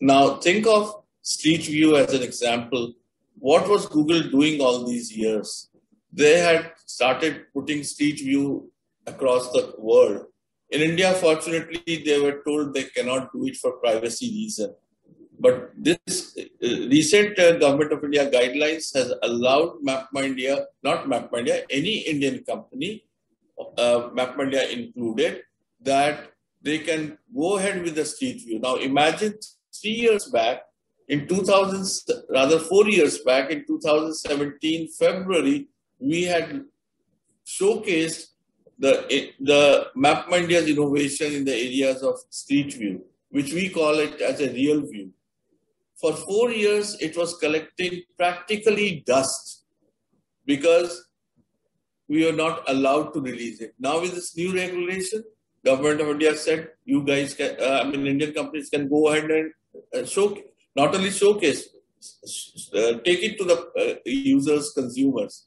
Now 0.00 0.36
think 0.36 0.66
of 0.66 1.02
Street 1.22 1.64
View 1.64 1.96
as 1.96 2.12
an 2.12 2.22
example. 2.22 2.92
What 3.38 3.68
was 3.68 3.86
Google 3.86 4.22
doing 4.22 4.60
all 4.60 4.84
these 4.84 5.14
years? 5.16 5.68
They 6.12 6.38
had 6.38 6.72
started 6.86 7.46
putting 7.52 7.82
Street 7.82 8.20
View 8.20 8.70
across 9.06 9.50
the 9.52 9.74
world 9.78 10.26
in 10.70 10.80
India, 10.80 11.12
fortunately, 11.14 12.02
they 12.04 12.20
were 12.20 12.42
told 12.44 12.74
they 12.74 12.84
cannot 12.84 13.32
do 13.32 13.46
it 13.46 13.56
for 13.56 13.72
privacy 13.72 14.30
reason. 14.30 14.74
But 15.38 15.70
this 15.76 16.36
uh, 16.38 16.44
recent 16.88 17.38
uh, 17.38 17.58
government 17.58 17.92
of 17.92 18.02
India 18.02 18.28
guidelines 18.30 18.94
has 18.94 19.12
allowed 19.22 19.82
MapMyIndia, 19.84 20.64
not 20.82 21.04
MapMyIndia, 21.06 21.64
any 21.70 21.98
Indian 21.98 22.42
company, 22.42 23.04
uh, 23.78 24.10
MapMyIndia 24.18 24.70
included, 24.72 25.42
that 25.80 26.32
they 26.62 26.78
can 26.78 27.18
go 27.34 27.58
ahead 27.58 27.82
with 27.82 27.94
the 27.94 28.04
street 28.04 28.42
view. 28.44 28.58
Now 28.58 28.76
imagine 28.76 29.34
three 29.80 29.92
years 29.92 30.26
back, 30.26 30.62
in 31.08 31.26
2000, 31.28 32.14
rather 32.30 32.58
four 32.58 32.88
years 32.88 33.18
back, 33.20 33.50
in 33.50 33.64
2017 33.66 34.88
February, 34.98 35.68
we 35.98 36.24
had 36.24 36.64
showcased 37.46 38.26
the, 38.78 39.30
the 39.40 39.88
MapMyIndia's 39.96 40.68
innovation 40.68 41.32
in 41.32 41.44
the 41.44 41.54
areas 41.54 42.02
of 42.02 42.18
street 42.30 42.74
view, 42.74 43.04
which 43.30 43.52
we 43.52 43.68
call 43.68 43.98
it 43.98 44.20
as 44.20 44.40
a 44.40 44.50
real 44.50 44.80
view. 44.82 45.12
For 46.00 46.12
four 46.12 46.50
years, 46.50 47.00
it 47.00 47.16
was 47.16 47.38
collecting 47.38 48.02
practically 48.18 49.02
dust 49.06 49.64
because 50.44 51.08
we 52.08 52.24
were 52.24 52.36
not 52.36 52.68
allowed 52.68 53.14
to 53.14 53.20
release 53.20 53.60
it. 53.60 53.74
Now 53.78 54.00
with 54.00 54.14
this 54.14 54.36
new 54.36 54.54
regulation, 54.54 55.24
government 55.64 56.00
of 56.00 56.08
India 56.08 56.36
said, 56.36 56.68
you 56.84 57.02
guys 57.02 57.34
can, 57.34 57.56
uh, 57.60 57.82
I 57.82 57.90
mean, 57.90 58.06
Indian 58.06 58.32
companies 58.32 58.68
can 58.68 58.88
go 58.88 59.08
ahead 59.08 59.30
and 59.30 59.52
show, 60.04 60.36
not 60.74 60.94
only 60.94 61.10
showcase, 61.10 61.68
uh, 62.74 62.98
take 63.04 63.22
it 63.22 63.38
to 63.38 63.44
the 63.44 63.58
uh, 63.82 63.94
users, 64.04 64.72
consumers. 64.72 65.46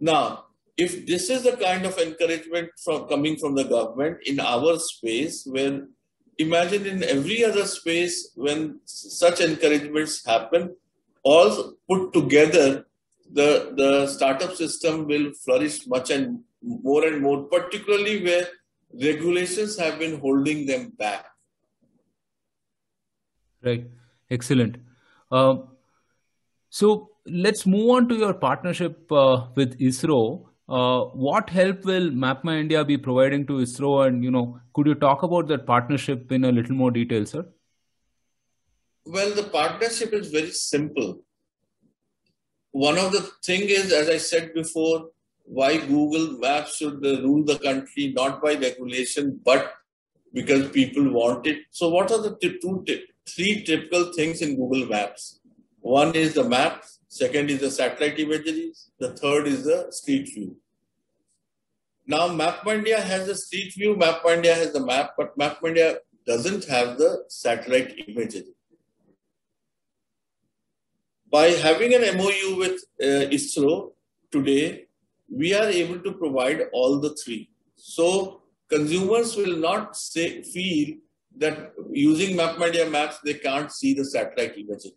Now, 0.00 0.46
if 0.76 1.06
this 1.06 1.28
is 1.30 1.42
the 1.42 1.56
kind 1.56 1.84
of 1.84 1.98
encouragement 1.98 2.70
from 2.82 3.08
coming 3.08 3.36
from 3.36 3.54
the 3.54 3.64
government 3.64 4.18
in 4.26 4.40
our 4.40 4.78
space, 4.78 5.46
when 5.46 5.90
imagine 6.38 6.86
in 6.86 7.02
every 7.04 7.44
other 7.44 7.66
space 7.66 8.32
when 8.34 8.80
such 8.84 9.40
encouragements 9.40 10.24
happen, 10.26 10.74
all 11.22 11.74
put 11.88 12.12
together, 12.12 12.86
the, 13.32 13.72
the 13.76 14.06
startup 14.06 14.54
system 14.54 15.06
will 15.06 15.32
flourish 15.44 15.86
much 15.86 16.10
and 16.10 16.40
more 16.62 17.06
and 17.06 17.20
more, 17.20 17.44
particularly 17.44 18.24
where 18.24 18.46
regulations 19.00 19.78
have 19.78 19.98
been 19.98 20.18
holding 20.20 20.66
them 20.66 20.92
back. 20.98 21.26
Right. 23.64 23.86
Excellent. 24.30 24.76
Uh, 25.30 25.56
so 26.70 27.10
let's 27.26 27.66
move 27.66 27.90
on 27.90 28.08
to 28.08 28.14
your 28.14 28.34
partnership 28.34 29.10
uh, 29.12 29.46
with 29.54 29.78
ISRO. 29.78 30.46
Uh, 30.68 31.02
what 31.14 31.50
help 31.50 31.84
will 31.84 32.10
MapMyIndia 32.10 32.86
be 32.86 32.96
providing 32.96 33.46
to 33.46 33.54
ISRO? 33.54 34.06
And 34.06 34.24
you 34.24 34.30
know, 34.30 34.60
could 34.74 34.86
you 34.86 34.94
talk 34.94 35.22
about 35.22 35.48
that 35.48 35.66
partnership 35.66 36.32
in 36.32 36.44
a 36.44 36.52
little 36.52 36.74
more 36.74 36.90
detail, 36.90 37.26
sir? 37.26 37.46
Well, 39.04 39.34
the 39.34 39.44
partnership 39.44 40.12
is 40.12 40.30
very 40.30 40.50
simple. 40.50 41.22
One 42.70 42.96
of 42.96 43.12
the 43.12 43.20
thing 43.44 43.62
is, 43.62 43.92
as 43.92 44.08
I 44.08 44.16
said 44.16 44.54
before, 44.54 45.10
why 45.44 45.76
Google 45.76 46.38
Maps 46.38 46.76
should 46.76 47.02
rule 47.02 47.44
the 47.44 47.58
country 47.58 48.12
not 48.16 48.40
by 48.40 48.54
regulation 48.54 49.40
but 49.44 49.74
because 50.32 50.70
people 50.70 51.10
want 51.12 51.46
it. 51.46 51.58
So, 51.70 51.88
what 51.88 52.10
are 52.10 52.22
the 52.22 52.36
two, 52.40 52.84
three 53.28 53.64
typical 53.64 54.12
things 54.12 54.42
in 54.42 54.56
Google 54.56 54.86
Maps? 54.86 55.40
One 55.80 56.14
is 56.14 56.34
the 56.34 56.44
maps, 56.44 57.00
second 57.08 57.50
is 57.50 57.60
the 57.60 57.70
satellite 57.70 58.18
imageries, 58.18 58.90
the 58.98 59.14
third 59.14 59.46
is 59.46 59.64
the 59.64 59.88
street 59.90 60.30
view. 60.32 60.56
Now, 62.06 62.28
MapMyIndia 62.28 62.98
has 62.98 63.26
the 63.26 63.34
street 63.34 63.74
view, 63.74 63.96
MapMyIndia 63.96 64.54
has 64.54 64.72
the 64.72 64.84
map, 64.84 65.12
but 65.16 65.36
MapMyIndia 65.38 65.96
doesn't 66.26 66.64
have 66.66 66.98
the 66.98 67.24
satellite 67.28 67.94
imagery. 68.06 68.54
By 71.30 71.48
having 71.48 71.94
an 71.94 72.16
MOU 72.16 72.56
with 72.58 72.84
uh, 73.02 73.30
ISRO 73.30 73.92
today, 74.30 74.86
we 75.30 75.54
are 75.54 75.64
able 75.64 75.98
to 76.00 76.12
provide 76.12 76.64
all 76.72 77.00
the 77.00 77.16
three. 77.16 77.48
So 77.74 78.41
consumers 78.72 79.36
will 79.36 79.56
not 79.56 79.96
say, 79.96 80.42
feel 80.42 80.96
that 81.36 81.72
using 81.90 82.36
MapMyIndia 82.36 82.90
maps, 82.90 83.18
they 83.24 83.34
can't 83.34 83.70
see 83.70 83.92
the 83.94 84.04
satellite 84.04 84.56
imagery. 84.56 84.96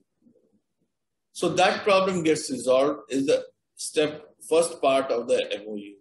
So 1.33 1.49
that 1.49 1.83
problem 1.83 2.23
gets 2.23 2.49
resolved 2.49 3.11
is 3.11 3.25
the 3.25 3.43
step 3.75 4.33
first 4.49 4.81
part 4.81 5.11
of 5.11 5.27
the 5.27 5.39
MOU. 5.65 5.95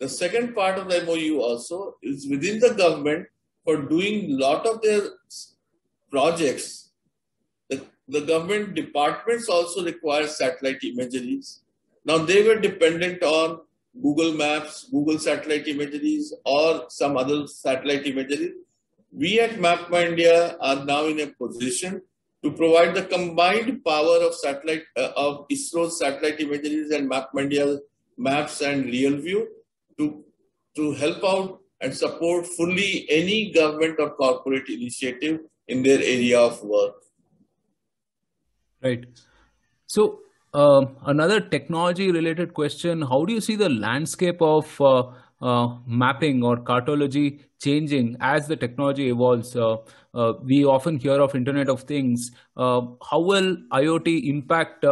The 0.00 0.08
second 0.08 0.54
part 0.54 0.78
of 0.78 0.88
the 0.90 1.02
MOU 1.04 1.40
also 1.40 1.96
is 2.02 2.26
within 2.28 2.60
the 2.60 2.74
government 2.74 3.26
for 3.64 3.76
doing 3.76 4.32
a 4.32 4.36
lot 4.36 4.66
of 4.66 4.82
their 4.82 5.02
projects. 6.10 6.90
The, 7.70 7.86
the 8.08 8.20
government 8.20 8.74
departments 8.74 9.48
also 9.48 9.84
require 9.84 10.26
satellite 10.26 10.84
imageries. 10.84 11.60
Now 12.04 12.18
they 12.18 12.46
were 12.46 12.60
dependent 12.60 13.22
on 13.22 13.60
Google 14.02 14.32
Maps, 14.32 14.88
Google 14.90 15.18
satellite 15.18 15.68
imageries, 15.68 16.34
or 16.44 16.86
some 16.88 17.16
other 17.16 17.46
satellite 17.46 18.06
imagery. 18.06 18.52
We 19.12 19.40
at 19.40 19.52
MapMyIndia 19.52 20.56
are 20.60 20.84
now 20.84 21.06
in 21.06 21.20
a 21.20 21.26
position 21.28 22.02
to 22.42 22.50
provide 22.50 22.94
the 22.94 23.04
combined 23.04 23.84
power 23.84 24.18
of 24.26 24.34
satellite 24.34 24.82
uh, 24.96 25.10
of 25.16 25.46
ISRO's 25.48 25.98
satellite 25.98 26.40
imageries 26.40 26.90
and 26.90 27.10
MapMyIndia 27.10 27.78
maps 28.18 28.60
and 28.60 28.84
real 28.86 29.16
view 29.16 29.48
to 29.98 30.24
to 30.76 30.92
help 30.92 31.24
out 31.24 31.60
and 31.80 31.96
support 31.96 32.46
fully 32.46 33.06
any 33.08 33.52
government 33.52 33.98
or 33.98 34.10
corporate 34.10 34.68
initiative 34.68 35.40
in 35.68 35.82
their 35.82 35.98
area 35.98 36.38
of 36.40 36.62
work. 36.62 36.94
Right. 38.82 39.06
So 39.86 40.20
uh, 40.54 40.86
another 41.06 41.40
technology 41.40 42.10
related 42.10 42.54
question: 42.54 43.02
How 43.02 43.24
do 43.24 43.32
you 43.32 43.40
see 43.40 43.56
the 43.56 43.68
landscape 43.68 44.40
of 44.40 44.80
uh, 44.80 45.10
uh, 45.44 45.76
mapping 45.86 46.42
or 46.42 46.56
cartology 46.56 47.40
changing 47.60 48.16
as 48.20 48.46
the 48.48 48.56
technology 48.56 49.10
evolves. 49.10 49.54
Uh, 49.54 49.76
uh, 50.14 50.32
we 50.42 50.64
often 50.64 50.96
hear 50.96 51.20
of 51.20 51.34
Internet 51.34 51.68
of 51.68 51.82
Things. 51.82 52.30
Uh, 52.56 52.80
how 53.10 53.20
will 53.20 53.56
IoT 53.70 54.28
impact 54.28 54.84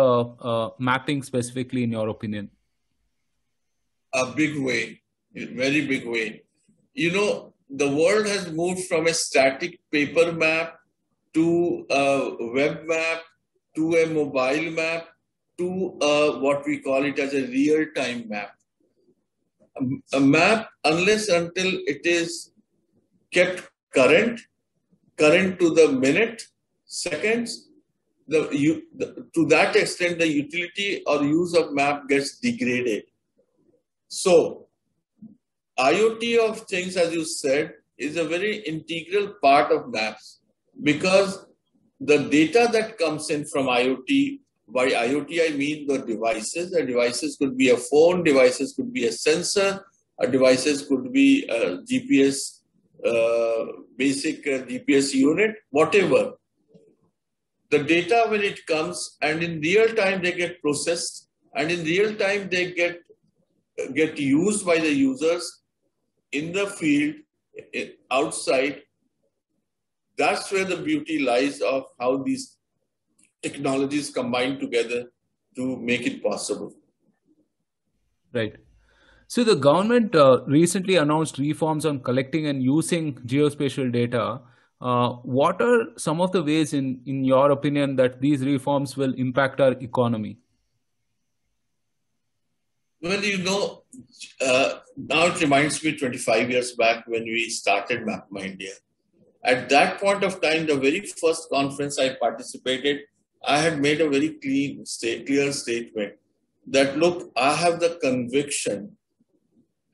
mapping 0.79 1.22
specifically, 1.22 1.85
in 1.85 1.92
your 1.92 2.09
opinion? 2.09 2.51
A 4.12 4.27
big 4.27 4.59
way, 4.59 5.01
a 5.35 5.46
very 5.46 5.87
big 5.87 6.07
way. 6.07 6.42
You 6.92 7.12
know, 7.12 7.55
the 7.70 7.88
world 7.88 8.27
has 8.27 8.53
moved 8.53 8.87
from 8.88 9.07
a 9.07 9.14
static 9.14 9.81
paper 9.90 10.33
map 10.33 10.81
to 11.33 11.87
a 11.88 12.37
web 12.53 12.83
map 12.85 13.22
to 13.77 13.94
a 13.94 14.07
mobile 14.07 14.70
map 14.72 15.07
to 15.58 15.98
a, 16.00 16.38
what 16.40 16.64
we 16.66 16.78
call 16.78 17.04
it 17.04 17.18
as 17.18 17.34
a 17.34 17.46
real 17.46 17.86
time 17.94 18.28
map 18.28 18.52
a 20.12 20.20
map 20.20 20.68
unless 20.84 21.28
until 21.28 21.66
it 21.86 22.04
is 22.04 22.52
kept 23.32 23.68
current, 23.94 24.40
current 25.18 25.58
to 25.58 25.70
the 25.70 25.92
minute, 25.92 26.42
seconds, 26.84 27.68
the, 28.28 28.48
you, 28.52 28.82
the, 28.96 29.26
to 29.34 29.46
that 29.46 29.76
extent 29.76 30.18
the 30.18 30.28
utility 30.28 31.02
or 31.06 31.22
use 31.22 31.54
of 31.54 31.72
map 31.72 32.08
gets 32.08 32.38
degraded. 32.38 33.04
So 34.08 34.68
IoT 35.78 36.38
of 36.38 36.60
things, 36.62 36.96
as 36.96 37.12
you 37.12 37.24
said, 37.24 37.74
is 37.98 38.16
a 38.16 38.24
very 38.24 38.58
integral 38.58 39.34
part 39.42 39.72
of 39.72 39.90
maps 39.90 40.40
because 40.82 41.46
the 42.00 42.18
data 42.28 42.68
that 42.72 42.98
comes 42.98 43.30
in 43.30 43.44
from 43.44 43.66
IoT 43.66 44.40
by 44.72 44.90
IoT, 44.90 45.52
I 45.52 45.56
mean 45.56 45.87
the 45.87 45.98
devices. 45.98 46.70
The 46.70 46.85
devices 46.85 47.37
could 47.37 47.56
be 47.56 47.70
a 47.70 47.76
phone, 47.76 48.22
devices 48.24 48.74
could 48.74 48.92
be 48.92 49.06
a 49.06 49.12
sensor, 49.12 49.85
a 50.18 50.26
devices 50.26 50.87
could 50.87 51.12
be 51.12 51.44
a 51.48 51.78
GPS, 51.78 52.61
uh, 53.04 53.82
basic 53.96 54.46
uh, 54.46 54.64
GPS 54.66 55.14
unit, 55.14 55.56
whatever. 55.70 56.32
The 57.70 57.82
data 57.82 58.26
when 58.28 58.42
it 58.42 58.66
comes 58.66 59.16
and 59.22 59.42
in 59.42 59.61
real 59.61 59.94
time 59.94 60.22
they 60.22 60.32
get 60.32 60.61
processed 60.61 61.28
and 61.54 61.70
in 61.70 61.85
real 61.85 62.14
time 62.14 62.48
they 62.50 62.72
get 62.72 63.00
get 63.94 64.18
used 64.18 64.66
by 64.66 64.78
the 64.78 64.92
users 64.92 65.62
in 66.32 66.52
the 66.52 66.66
field 66.66 67.14
outside 68.11 68.82
that's 70.18 70.52
where 70.52 70.64
the 70.64 70.76
beauty 70.76 71.18
lies 71.18 71.61
of 71.61 71.85
how 71.98 72.18
these 72.18 72.58
technologies 73.42 74.11
combined 74.11 74.61
together 74.61 75.12
to 75.57 75.76
make 75.76 76.07
it 76.07 76.22
possible. 76.22 76.72
Right. 78.33 78.57
So 79.28 79.44
the 79.44 79.57
government 79.57 80.14
uh, 80.14 80.42
recently 80.46 80.96
announced 80.96 81.38
reforms 81.38 81.87
on 81.87 82.00
collecting 82.00 82.46
and 82.46 82.62
using 82.62 83.14
geospatial 83.26 83.90
data. 83.92 84.40
Uh, 84.81 85.11
what 85.22 85.62
are 85.62 85.87
some 85.96 86.20
of 86.20 86.33
the 86.33 86.42
ways, 86.42 86.74
in, 86.74 87.00
in 87.07 87.24
your 87.24 87.50
opinion, 87.50 87.96
that 87.96 88.20
these 88.20 88.44
reforms 88.44 88.96
will 88.96 89.14
impact 89.14 89.61
our 89.61 89.72
economy? 89.72 90.38
Well, 93.00 93.24
you 93.24 93.38
know, 93.38 93.83
uh, 94.40 94.74
now 94.96 95.26
it 95.26 95.40
reminds 95.40 95.83
me 95.83 95.96
25 95.96 96.50
years 96.50 96.72
back 96.72 97.07
when 97.07 97.24
we 97.24 97.48
started 97.48 98.02
MapMyIndia. 98.02 98.74
At 99.44 99.68
that 99.70 99.98
point 99.98 100.22
of 100.22 100.40
time, 100.40 100.66
the 100.66 100.76
very 100.76 101.00
first 101.00 101.48
conference 101.50 101.98
I 101.98 102.14
participated, 102.14 103.00
I 103.44 103.59
had 103.59 103.81
made 103.81 104.00
a 104.00 104.09
very 104.09 104.31
clean, 104.31 104.87
state, 104.87 105.26
clear 105.26 105.52
statement 105.52 106.14
that 106.66 106.96
look, 106.96 107.33
I 107.37 107.55
have 107.55 107.81
the 107.81 107.98
conviction 108.00 108.96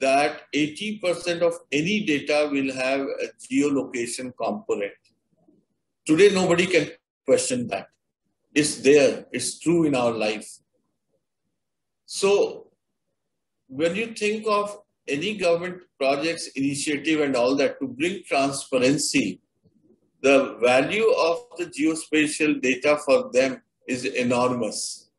that 0.01 0.43
80% 0.55 1.41
of 1.41 1.55
any 1.73 2.05
data 2.05 2.49
will 2.53 2.73
have 2.73 3.01
a 3.01 3.29
geolocation 3.51 4.33
component. 4.41 4.93
Today, 6.07 6.31
nobody 6.33 6.67
can 6.67 6.91
question 7.27 7.67
that. 7.69 7.89
It's 8.55 8.77
there, 8.77 9.27
it's 9.33 9.59
true 9.59 9.85
in 9.85 9.95
our 9.95 10.13
life. 10.13 10.49
So, 12.07 12.69
when 13.69 13.95
you 13.95 14.15
think 14.15 14.47
of 14.47 14.79
any 15.07 15.37
government 15.37 15.83
projects, 15.99 16.49
initiative, 16.49 17.21
and 17.21 17.37
all 17.37 17.57
that 17.57 17.79
to 17.81 17.89
bring 17.89 18.23
transparency, 18.25 19.41
the 20.23 20.59
value 20.61 21.11
of 21.13 21.47
the 21.59 21.67
geospatial 21.67 22.61
data 22.61 22.99
for 23.05 23.31
them 23.33 23.63
is 23.87 24.05
enormous. 24.05 25.11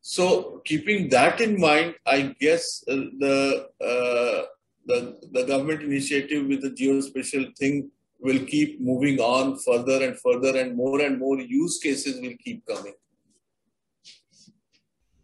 So, 0.00 0.60
keeping 0.64 1.08
that 1.10 1.40
in 1.40 1.60
mind, 1.60 1.94
I 2.06 2.34
guess 2.40 2.82
uh, 2.88 2.96
the, 3.18 3.68
uh, 3.80 4.46
the 4.86 5.18
the 5.32 5.44
government 5.44 5.82
initiative 5.82 6.46
with 6.46 6.62
the 6.62 6.70
geospatial 6.70 7.56
thing 7.56 7.90
will 8.18 8.44
keep 8.46 8.80
moving 8.80 9.20
on 9.20 9.58
further 9.58 10.04
and 10.04 10.18
further, 10.18 10.58
and 10.58 10.76
more 10.76 11.00
and 11.00 11.18
more 11.18 11.38
use 11.38 11.78
cases 11.78 12.20
will 12.20 12.34
keep 12.44 12.66
coming. 12.66 12.94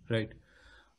Right. 0.08 0.30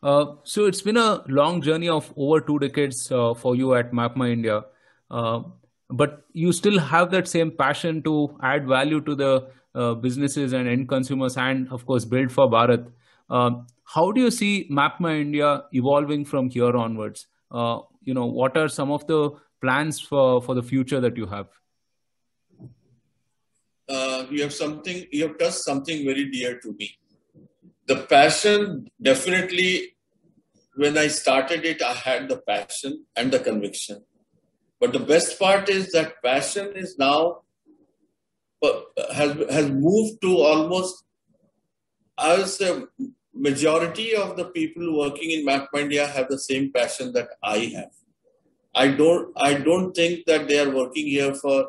Uh, 0.04 0.26
so 0.44 0.66
it's 0.66 0.82
been 0.82 0.98
a 0.98 1.24
long 1.28 1.62
journey 1.62 1.90
of 1.90 2.14
over 2.16 2.40
two 2.40 2.60
decades 2.60 3.12
uh, 3.12 3.34
for 3.34 3.56
you 3.56 3.74
at 3.74 3.92
MapMyIndia, 3.92 4.64
uh, 5.10 5.42
but 5.89 6.23
you 6.34 6.52
still 6.52 6.80
have 6.80 7.12
that 7.12 7.28
same 7.28 7.52
passion 7.52 8.02
to 8.04 8.38
add 8.41 8.67
value 8.67 9.02
to 9.02 9.15
the 9.15 9.47
uh, 9.76 9.93
businesses 9.93 10.54
and 10.54 10.67
end 10.67 10.89
consumers, 10.89 11.38
and 11.38 11.69
of 11.69 11.86
course, 11.86 12.06
build 12.06 12.32
for 12.32 12.50
Bharat. 12.50 12.91
Um, 13.30 13.67
how 13.84 14.12
do 14.12 14.21
you 14.21 14.32
see 14.32 14.67
MapMyIndia 14.69 15.63
evolving 15.73 16.26
from 16.26 16.50
here 16.50 16.76
onwards? 16.76 17.28
Uh, 17.52 17.80
you 18.04 18.13
know, 18.13 18.26
what 18.26 18.58
are 18.58 18.67
some 18.67 18.91
of 18.91 19.06
the 19.08 19.32
plans 19.62 20.00
for 20.00 20.41
for 20.41 20.56
the 20.56 20.63
future 20.63 21.00
that 21.02 21.17
you 21.17 21.26
have? 21.28 21.47
you 24.30 24.41
have 24.41 24.54
something. 24.54 25.06
You 25.12 25.28
have 25.30 25.38
touched 25.38 25.63
something 25.63 26.04
very 26.06 26.30
dear 26.30 26.60
to 26.60 26.73
me 26.73 26.97
the 27.88 27.95
passion 28.13 28.86
definitely 29.02 29.95
when 30.76 30.97
i 30.97 31.08
started 31.08 31.65
it 31.65 31.82
i 31.82 31.93
had 31.93 32.28
the 32.30 32.38
passion 32.50 33.06
and 33.15 33.32
the 33.32 33.39
conviction 33.39 34.04
but 34.80 34.94
the 34.94 35.00
best 35.00 35.40
part 35.40 35.70
is 35.70 35.92
that 35.92 36.22
passion 36.24 36.72
is 36.76 36.98
now 36.98 37.42
uh, 38.63 38.82
has 39.13 39.36
has 39.50 39.70
moved 39.70 40.22
to 40.22 40.38
almost 40.38 41.04
i 42.18 42.38
would 42.38 42.48
say 42.48 42.84
majority 43.34 44.16
of 44.16 44.36
the 44.36 44.46
people 44.46 44.98
working 44.98 45.32
in 45.32 45.46
MapMyIndia 45.46 46.10
have 46.10 46.28
the 46.28 46.40
same 46.40 46.72
passion 46.72 47.13
that 47.13 47.30
i 47.44 47.58
have 47.76 47.92
i 48.74 48.88
don't 48.88 49.32
i 49.50 49.54
don't 49.54 49.94
think 49.94 50.26
that 50.26 50.48
they 50.48 50.60
are 50.60 50.72
working 50.72 51.06
here 51.06 51.34
for 51.36 51.68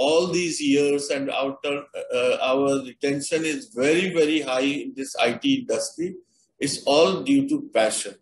all 0.00 0.28
these 0.28 0.58
years 0.62 1.10
and 1.10 1.30
our, 1.30 1.58
uh, 1.62 2.36
our 2.40 2.82
retention 2.84 3.44
is 3.44 3.66
very, 3.66 4.14
very 4.14 4.40
high 4.40 4.68
in 4.84 4.94
this 4.96 5.14
IT 5.20 5.44
industry. 5.44 6.14
It's 6.58 6.82
all 6.84 7.22
due 7.22 7.46
to 7.50 7.68
passion. 7.74 8.14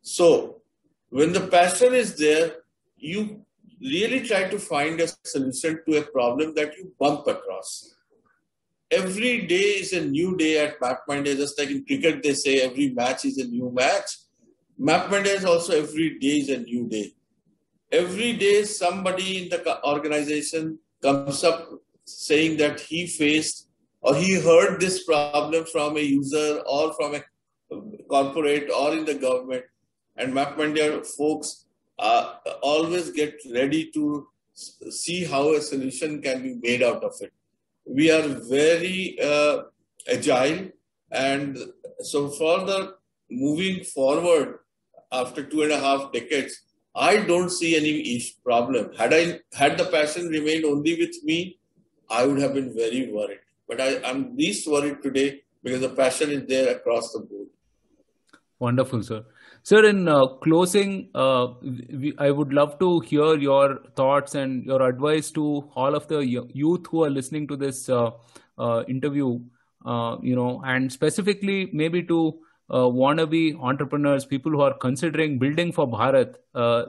So 0.00 0.62
when 1.10 1.34
the 1.34 1.46
passion 1.46 1.92
is 1.92 2.16
there, 2.16 2.59
you 3.00 3.44
really 3.80 4.20
try 4.20 4.44
to 4.48 4.58
find 4.58 5.00
a 5.00 5.08
solution 5.24 5.80
to 5.86 5.98
a 5.98 6.02
problem 6.02 6.54
that 6.54 6.76
you 6.76 6.92
bump 6.98 7.26
across. 7.26 7.94
Every 8.90 9.46
day 9.46 9.78
is 9.82 9.92
a 9.92 10.04
new 10.04 10.36
day 10.36 10.58
at 10.58 10.80
MapMyIndia, 10.80 11.36
just 11.36 11.58
like 11.58 11.70
in 11.70 11.84
cricket 11.84 12.22
they 12.22 12.34
say 12.34 12.60
every 12.60 12.90
match 12.90 13.24
is 13.24 13.38
a 13.38 13.46
new 13.46 13.70
match. 13.70 14.10
MapMyIndia 14.78 15.36
is 15.36 15.44
also 15.44 15.80
every 15.80 16.18
day 16.18 16.38
is 16.40 16.48
a 16.48 16.58
new 16.58 16.88
day. 16.88 17.12
Every 17.92 18.34
day 18.34 18.64
somebody 18.64 19.42
in 19.42 19.48
the 19.48 19.84
organization 19.84 20.78
comes 21.02 21.42
up 21.44 21.68
saying 22.04 22.56
that 22.58 22.80
he 22.80 23.06
faced 23.06 23.68
or 24.00 24.14
he 24.14 24.40
heard 24.40 24.80
this 24.80 25.04
problem 25.04 25.64
from 25.66 25.96
a 25.96 26.00
user 26.00 26.62
or 26.66 26.92
from 26.94 27.14
a 27.14 27.22
corporate 28.08 28.70
or 28.70 28.92
in 28.92 29.04
the 29.04 29.14
government. 29.14 29.64
And 30.16 30.34
MapMyIndia 30.34 31.06
folks 31.06 31.66
uh, 32.00 32.34
always 32.62 33.10
get 33.10 33.34
ready 33.54 33.90
to 33.92 34.26
see 34.54 35.24
how 35.24 35.54
a 35.54 35.60
solution 35.60 36.20
can 36.22 36.42
be 36.42 36.54
made 36.62 36.82
out 36.82 37.04
of 37.04 37.14
it. 37.20 37.32
We 37.84 38.10
are 38.10 38.22
very 38.22 39.18
uh, 39.22 39.62
agile, 40.10 40.70
and 41.10 41.58
so 42.00 42.28
further 42.30 42.94
moving 43.30 43.84
forward 43.84 44.58
after 45.12 45.44
two 45.44 45.62
and 45.62 45.72
a 45.72 45.78
half 45.78 46.12
decades, 46.12 46.62
I 46.94 47.18
don't 47.18 47.50
see 47.50 47.76
any 47.76 48.22
problem. 48.44 48.92
Had 48.96 49.14
I 49.14 49.40
had 49.52 49.78
the 49.78 49.86
passion 49.86 50.28
remained 50.28 50.64
only 50.64 50.98
with 50.98 51.22
me, 51.24 51.58
I 52.08 52.26
would 52.26 52.40
have 52.40 52.54
been 52.54 52.74
very 52.74 53.10
worried. 53.12 53.40
But 53.68 53.80
I, 53.80 53.88
am 54.10 54.36
least 54.36 54.66
worried 54.66 55.02
today 55.02 55.42
because 55.62 55.80
the 55.80 55.90
passion 55.90 56.30
is 56.30 56.46
there 56.46 56.74
across 56.76 57.12
the 57.12 57.20
board. 57.20 57.48
Wonderful, 58.58 59.02
sir. 59.02 59.24
Sir, 59.62 59.84
in 59.84 60.08
uh, 60.08 60.26
closing, 60.26 61.10
uh, 61.14 61.48
we, 61.62 62.14
I 62.18 62.30
would 62.30 62.52
love 62.52 62.78
to 62.78 63.00
hear 63.00 63.36
your 63.36 63.80
thoughts 63.94 64.34
and 64.34 64.64
your 64.64 64.82
advice 64.88 65.30
to 65.32 65.70
all 65.76 65.94
of 65.94 66.08
the 66.08 66.20
youth 66.20 66.86
who 66.90 67.04
are 67.04 67.10
listening 67.10 67.46
to 67.48 67.56
this 67.56 67.88
uh, 67.88 68.10
uh 68.58 68.84
interview. 68.88 69.40
Uh, 69.84 70.18
you 70.22 70.36
know, 70.36 70.62
and 70.66 70.92
specifically 70.92 71.70
maybe 71.72 72.02
to 72.02 72.38
uh, 72.68 72.84
wannabe 73.00 73.58
entrepreneurs, 73.60 74.26
people 74.26 74.52
who 74.52 74.60
are 74.60 74.74
considering 74.74 75.38
building 75.38 75.72
for 75.72 75.88
Bharat, 75.88 76.34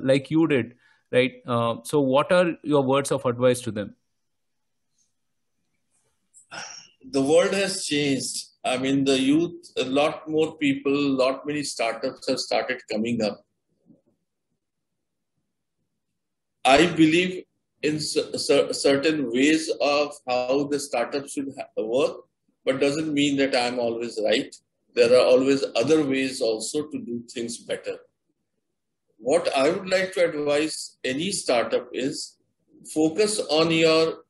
like 0.04 0.30
you 0.30 0.46
did, 0.48 0.76
right? 1.12 1.36
So, 1.84 2.02
what 2.02 2.32
are 2.34 2.54
your 2.64 2.84
words 2.84 3.12
of 3.12 3.26
advice 3.26 3.62
to 3.62 3.72
them? 3.72 3.96
The 7.10 7.22
world 7.22 7.54
has 7.54 7.86
changed. 7.86 8.51
I 8.64 8.78
mean, 8.78 9.04
the 9.06 9.20
youth, 9.20 9.72
a 9.78 9.84
lot 9.84 10.30
more 10.30 10.56
people, 10.58 10.94
a 10.94 11.16
lot 11.24 11.46
many 11.46 11.64
startups 11.64 12.28
have 12.30 12.40
started 12.40 12.82
coming 12.92 13.22
up. 13.22 13.44
I 16.64 16.86
believe 16.86 17.44
in 17.82 18.00
certain 18.00 19.32
ways 19.32 19.72
of 19.82 20.14
how 20.28 20.68
the 20.70 20.80
startup 20.80 21.28
should 21.28 21.52
work, 21.76 22.18
but 22.64 22.80
doesn't 22.80 23.12
mean 23.12 23.38
that 23.38 23.56
I'm 23.56 23.80
always 23.80 24.20
right 24.24 24.56
there 24.94 25.14
are 25.14 25.26
always 25.26 25.64
other 25.76 26.04
ways 26.04 26.42
also 26.42 26.88
to 26.88 27.00
do 27.00 27.24
things 27.34 27.58
better. 27.58 27.98
What 29.18 29.56
I 29.56 29.70
would 29.70 29.90
like 29.90 30.14
to 30.14 30.26
advise 30.26 30.98
any 31.04 31.32
startup 31.32 31.90
is 31.94 32.38
focus 32.94 33.40
on 33.50 33.72
your 33.72 34.24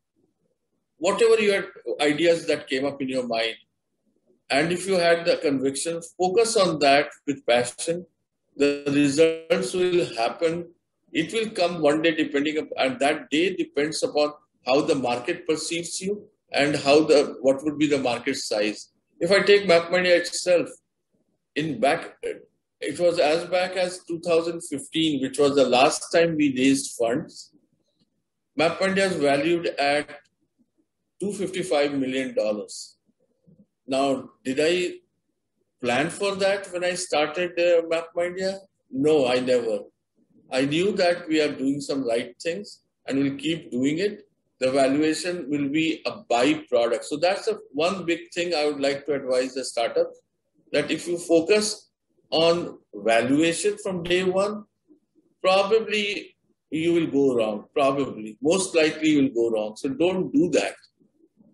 whatever 0.98 1.42
your 1.42 1.66
ideas 2.00 2.46
that 2.48 2.68
came 2.68 2.86
up 2.86 3.02
in 3.02 3.10
your 3.10 3.26
mind. 3.26 3.56
And 4.52 4.72
if 4.72 4.86
you 4.86 4.96
had 4.96 5.26
the 5.26 5.38
conviction, 5.38 6.02
focus 6.18 6.58
on 6.58 6.80
that 6.80 7.10
with 7.26 7.46
passion. 7.46 8.06
The 8.58 8.84
results 8.88 9.74
will 9.74 10.06
happen. 10.16 10.68
It 11.14 11.32
will 11.34 11.50
come 11.50 11.82
one 11.82 12.02
day 12.02 12.14
depending 12.14 12.58
upon, 12.58 12.74
and 12.78 13.00
that 13.00 13.30
day 13.30 13.56
depends 13.56 14.04
upon 14.04 14.34
how 14.68 14.82
the 14.82 14.96
market 14.96 15.48
perceives 15.48 16.02
you 16.02 16.28
and 16.52 16.76
how 16.76 17.04
the 17.04 17.38
what 17.42 17.64
would 17.64 17.78
be 17.80 17.88
the 17.88 17.98
market 17.98 18.36
size 18.36 18.90
If 19.20 19.32
I 19.32 19.40
take 19.42 19.68
MapMyIndia 19.68 20.18
itself, 20.18 20.70
in 21.56 21.80
back, 21.80 22.18
it 22.82 23.00
was 23.00 23.20
as 23.20 23.46
back 23.46 23.76
as 23.76 24.00
2015, 24.06 25.22
which 25.22 25.38
was 25.38 25.56
the 25.56 25.68
last 25.68 26.12
time 26.12 26.36
we 26.36 26.56
raised 26.58 26.96
funds. 26.98 27.52
MapMyIndia 28.60 29.12
is 29.12 29.16
valued 29.16 29.68
at 29.68 30.10
255 31.20 31.94
million 31.94 32.34
dollars. 32.34 32.98
Now, 33.92 34.30
did 34.46 34.60
I 34.64 34.74
plan 35.82 36.10
for 36.10 36.36
that 36.36 36.72
when 36.72 36.84
I 36.86 36.94
started 36.94 37.60
uh, 37.60 37.82
MapMyIndia? 37.94 38.60
No, 38.90 39.28
I 39.28 39.40
never. 39.40 39.80
I 40.50 40.62
knew 40.66 40.94
that 40.94 41.28
we 41.28 41.42
are 41.42 41.52
doing 41.52 41.82
some 41.82 42.08
right 42.08 42.34
things 42.42 42.84
and 43.06 43.20
we'll 43.20 43.36
keep 43.36 43.70
doing 43.70 43.98
it. 44.00 44.22
The 44.62 44.72
valuation 44.72 45.50
will 45.50 45.68
be 45.68 46.02
a 46.06 46.12
byproduct. 46.32 47.04
So 47.04 47.18
that's 47.18 47.46
the 47.46 47.60
one 47.74 48.06
big 48.06 48.32
thing 48.34 48.54
I 48.54 48.66
would 48.66 48.80
like 48.80 49.06
to 49.08 49.14
advise 49.14 49.56
the 49.56 49.66
startup 49.66 50.12
that 50.72 50.90
if 50.90 51.08
you 51.08 51.18
focus 51.18 51.90
on 52.30 52.80
valuation 52.94 53.78
from 53.84 54.04
day 54.04 54.24
one, 54.24 54.64
probably 55.42 56.38
you 56.70 56.94
will 56.94 57.08
go 57.08 57.36
wrong. 57.36 57.66
Probably, 57.74 58.38
most 58.42 58.74
likely, 58.74 59.10
you 59.10 59.24
will 59.24 59.36
go 59.42 59.50
wrong. 59.50 59.76
So 59.76 59.90
don't 59.90 60.32
do 60.32 60.50
that. 60.52 60.76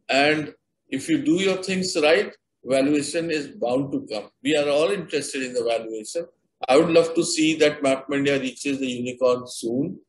And 0.10 0.54
if 0.89 1.10
you 1.10 1.17
do 1.19 1.34
your 1.34 1.58
things 1.58 1.95
right, 2.02 2.34
valuation 2.63 3.32
is 3.32 3.47
bound 3.47 3.91
to 3.91 4.08
come. 4.12 4.30
We 4.43 4.56
are 4.56 4.69
all 4.69 4.89
interested 4.89 5.43
in 5.43 5.54
the 5.54 5.63
valuation. 5.63 6.26
I 6.67 6.78
would 6.78 6.89
love 6.89 7.13
to 7.15 7.23
see 7.23 7.56
that 7.58 7.82
MapMyIndia 7.82 8.41
reaches 8.41 8.80
the 8.80 8.88
unicorn 8.88 9.47
soon, 9.47 10.00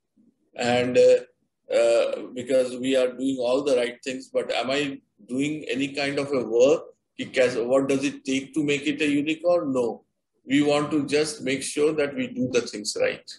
and 0.57 0.97
uh, 0.97 1.75
uh, 1.75 2.23
because 2.35 2.77
we 2.77 2.97
are 2.97 3.13
doing 3.13 3.37
all 3.39 3.63
the 3.63 3.77
right 3.77 3.99
things. 4.03 4.31
But 4.33 4.51
am 4.53 4.71
I 4.71 5.01
doing 5.29 5.65
any 5.69 5.89
kind 5.89 6.19
of 6.19 6.33
a 6.33 6.45
work? 6.45 6.85
Because 7.17 7.57
what 7.57 7.89
does 7.89 8.05
it 8.05 8.25
take 8.25 8.55
to 8.55 8.65
make 8.65 8.87
it 8.87 9.03
a 9.03 9.09
unicorn? 9.09 9.73
No. 9.73 10.05
We 10.47 10.63
want 10.63 10.91
to 10.93 11.05
just 11.07 11.43
make 11.43 11.63
sure 11.63 11.93
that 11.93 12.15
we 12.15 12.29
do 12.29 12.49
the 12.51 12.63
things 12.63 12.97
right. 12.99 13.31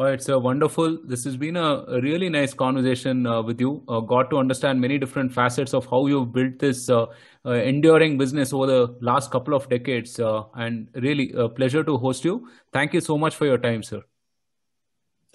Oh, 0.00 0.04
it's 0.04 0.28
a 0.28 0.38
wonderful. 0.38 0.96
This 1.04 1.24
has 1.24 1.36
been 1.36 1.56
a, 1.56 1.84
a 1.88 2.00
really 2.00 2.28
nice 2.28 2.54
conversation 2.54 3.26
uh, 3.26 3.42
with 3.42 3.60
you. 3.60 3.82
Uh, 3.88 3.98
got 3.98 4.30
to 4.30 4.38
understand 4.38 4.80
many 4.80 4.96
different 4.96 5.32
facets 5.32 5.74
of 5.74 5.86
how 5.86 6.06
you've 6.06 6.32
built 6.32 6.60
this 6.60 6.88
uh, 6.88 7.06
uh 7.44 7.50
enduring 7.50 8.16
business 8.16 8.52
over 8.52 8.66
the 8.68 8.96
last 9.00 9.32
couple 9.32 9.54
of 9.54 9.68
decades, 9.68 10.20
uh, 10.20 10.44
and 10.54 10.86
really 10.94 11.32
a 11.32 11.48
pleasure 11.48 11.82
to 11.82 11.96
host 11.96 12.24
you. 12.24 12.48
Thank 12.72 12.94
you 12.94 13.00
so 13.00 13.18
much 13.18 13.34
for 13.34 13.46
your 13.46 13.58
time, 13.58 13.82
sir. 13.82 14.02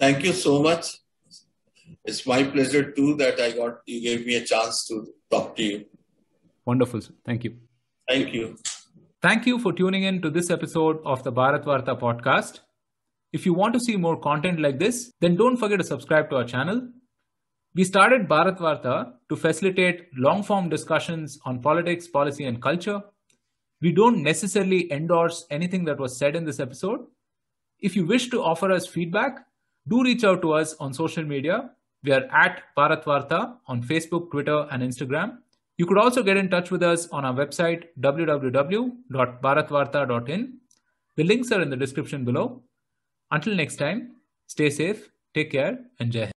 Thank 0.00 0.24
you 0.24 0.32
so 0.32 0.62
much. 0.62 0.96
It's 2.02 2.26
my 2.26 2.42
pleasure 2.44 2.90
too 2.90 3.16
that 3.16 3.38
I 3.38 3.50
got 3.50 3.80
you 3.84 4.00
gave 4.00 4.26
me 4.26 4.36
a 4.36 4.44
chance 4.46 4.86
to 4.86 5.06
talk 5.30 5.56
to 5.56 5.62
you. 5.62 5.84
Wonderful. 6.64 7.02
Sir. 7.02 7.12
Thank 7.26 7.44
you. 7.44 7.56
Thank 8.08 8.32
you. 8.32 8.56
Thank 9.20 9.46
you 9.46 9.58
for 9.58 9.74
tuning 9.74 10.04
in 10.04 10.22
to 10.22 10.30
this 10.30 10.48
episode 10.48 11.00
of 11.04 11.22
the 11.22 11.32
Bharatvaarta 11.32 12.00
podcast. 12.00 12.60
If 13.34 13.44
you 13.44 13.52
want 13.52 13.74
to 13.74 13.80
see 13.80 13.96
more 13.96 14.16
content 14.16 14.60
like 14.60 14.78
this, 14.78 15.12
then 15.20 15.34
don't 15.34 15.56
forget 15.56 15.80
to 15.80 15.84
subscribe 15.84 16.30
to 16.30 16.36
our 16.36 16.44
channel. 16.44 16.88
We 17.74 17.82
started 17.82 18.28
Bharatvaarta 18.28 19.14
to 19.28 19.36
facilitate 19.36 20.06
long 20.16 20.44
form 20.44 20.68
discussions 20.68 21.40
on 21.44 21.60
politics, 21.60 22.06
policy, 22.06 22.44
and 22.44 22.62
culture. 22.62 23.02
We 23.80 23.90
don't 23.90 24.22
necessarily 24.22 24.92
endorse 24.92 25.46
anything 25.50 25.84
that 25.86 25.98
was 25.98 26.16
said 26.16 26.36
in 26.36 26.44
this 26.44 26.60
episode. 26.60 27.00
If 27.80 27.96
you 27.96 28.06
wish 28.06 28.30
to 28.30 28.40
offer 28.40 28.70
us 28.70 28.86
feedback, 28.86 29.44
do 29.88 30.04
reach 30.04 30.22
out 30.22 30.40
to 30.42 30.52
us 30.52 30.76
on 30.78 30.94
social 30.94 31.24
media. 31.24 31.70
We 32.04 32.12
are 32.12 32.28
at 32.32 32.62
Bharatvaarta 32.78 33.56
on 33.66 33.82
Facebook, 33.82 34.30
Twitter, 34.30 34.68
and 34.70 34.80
Instagram. 34.80 35.38
You 35.76 35.86
could 35.86 35.98
also 35.98 36.22
get 36.22 36.36
in 36.36 36.50
touch 36.50 36.70
with 36.70 36.84
us 36.84 37.08
on 37.08 37.24
our 37.24 37.34
website 37.34 37.86
www.bharatvaarta.in. 37.98 40.58
The 41.16 41.24
links 41.24 41.50
are 41.50 41.62
in 41.62 41.70
the 41.70 41.76
description 41.76 42.24
below. 42.24 42.62
Until 43.34 43.54
next 43.56 43.76
time, 43.76 44.16
stay 44.46 44.70
safe, 44.70 45.10
take 45.34 45.50
care, 45.50 45.78
and 45.98 46.12
Jai 46.12 46.33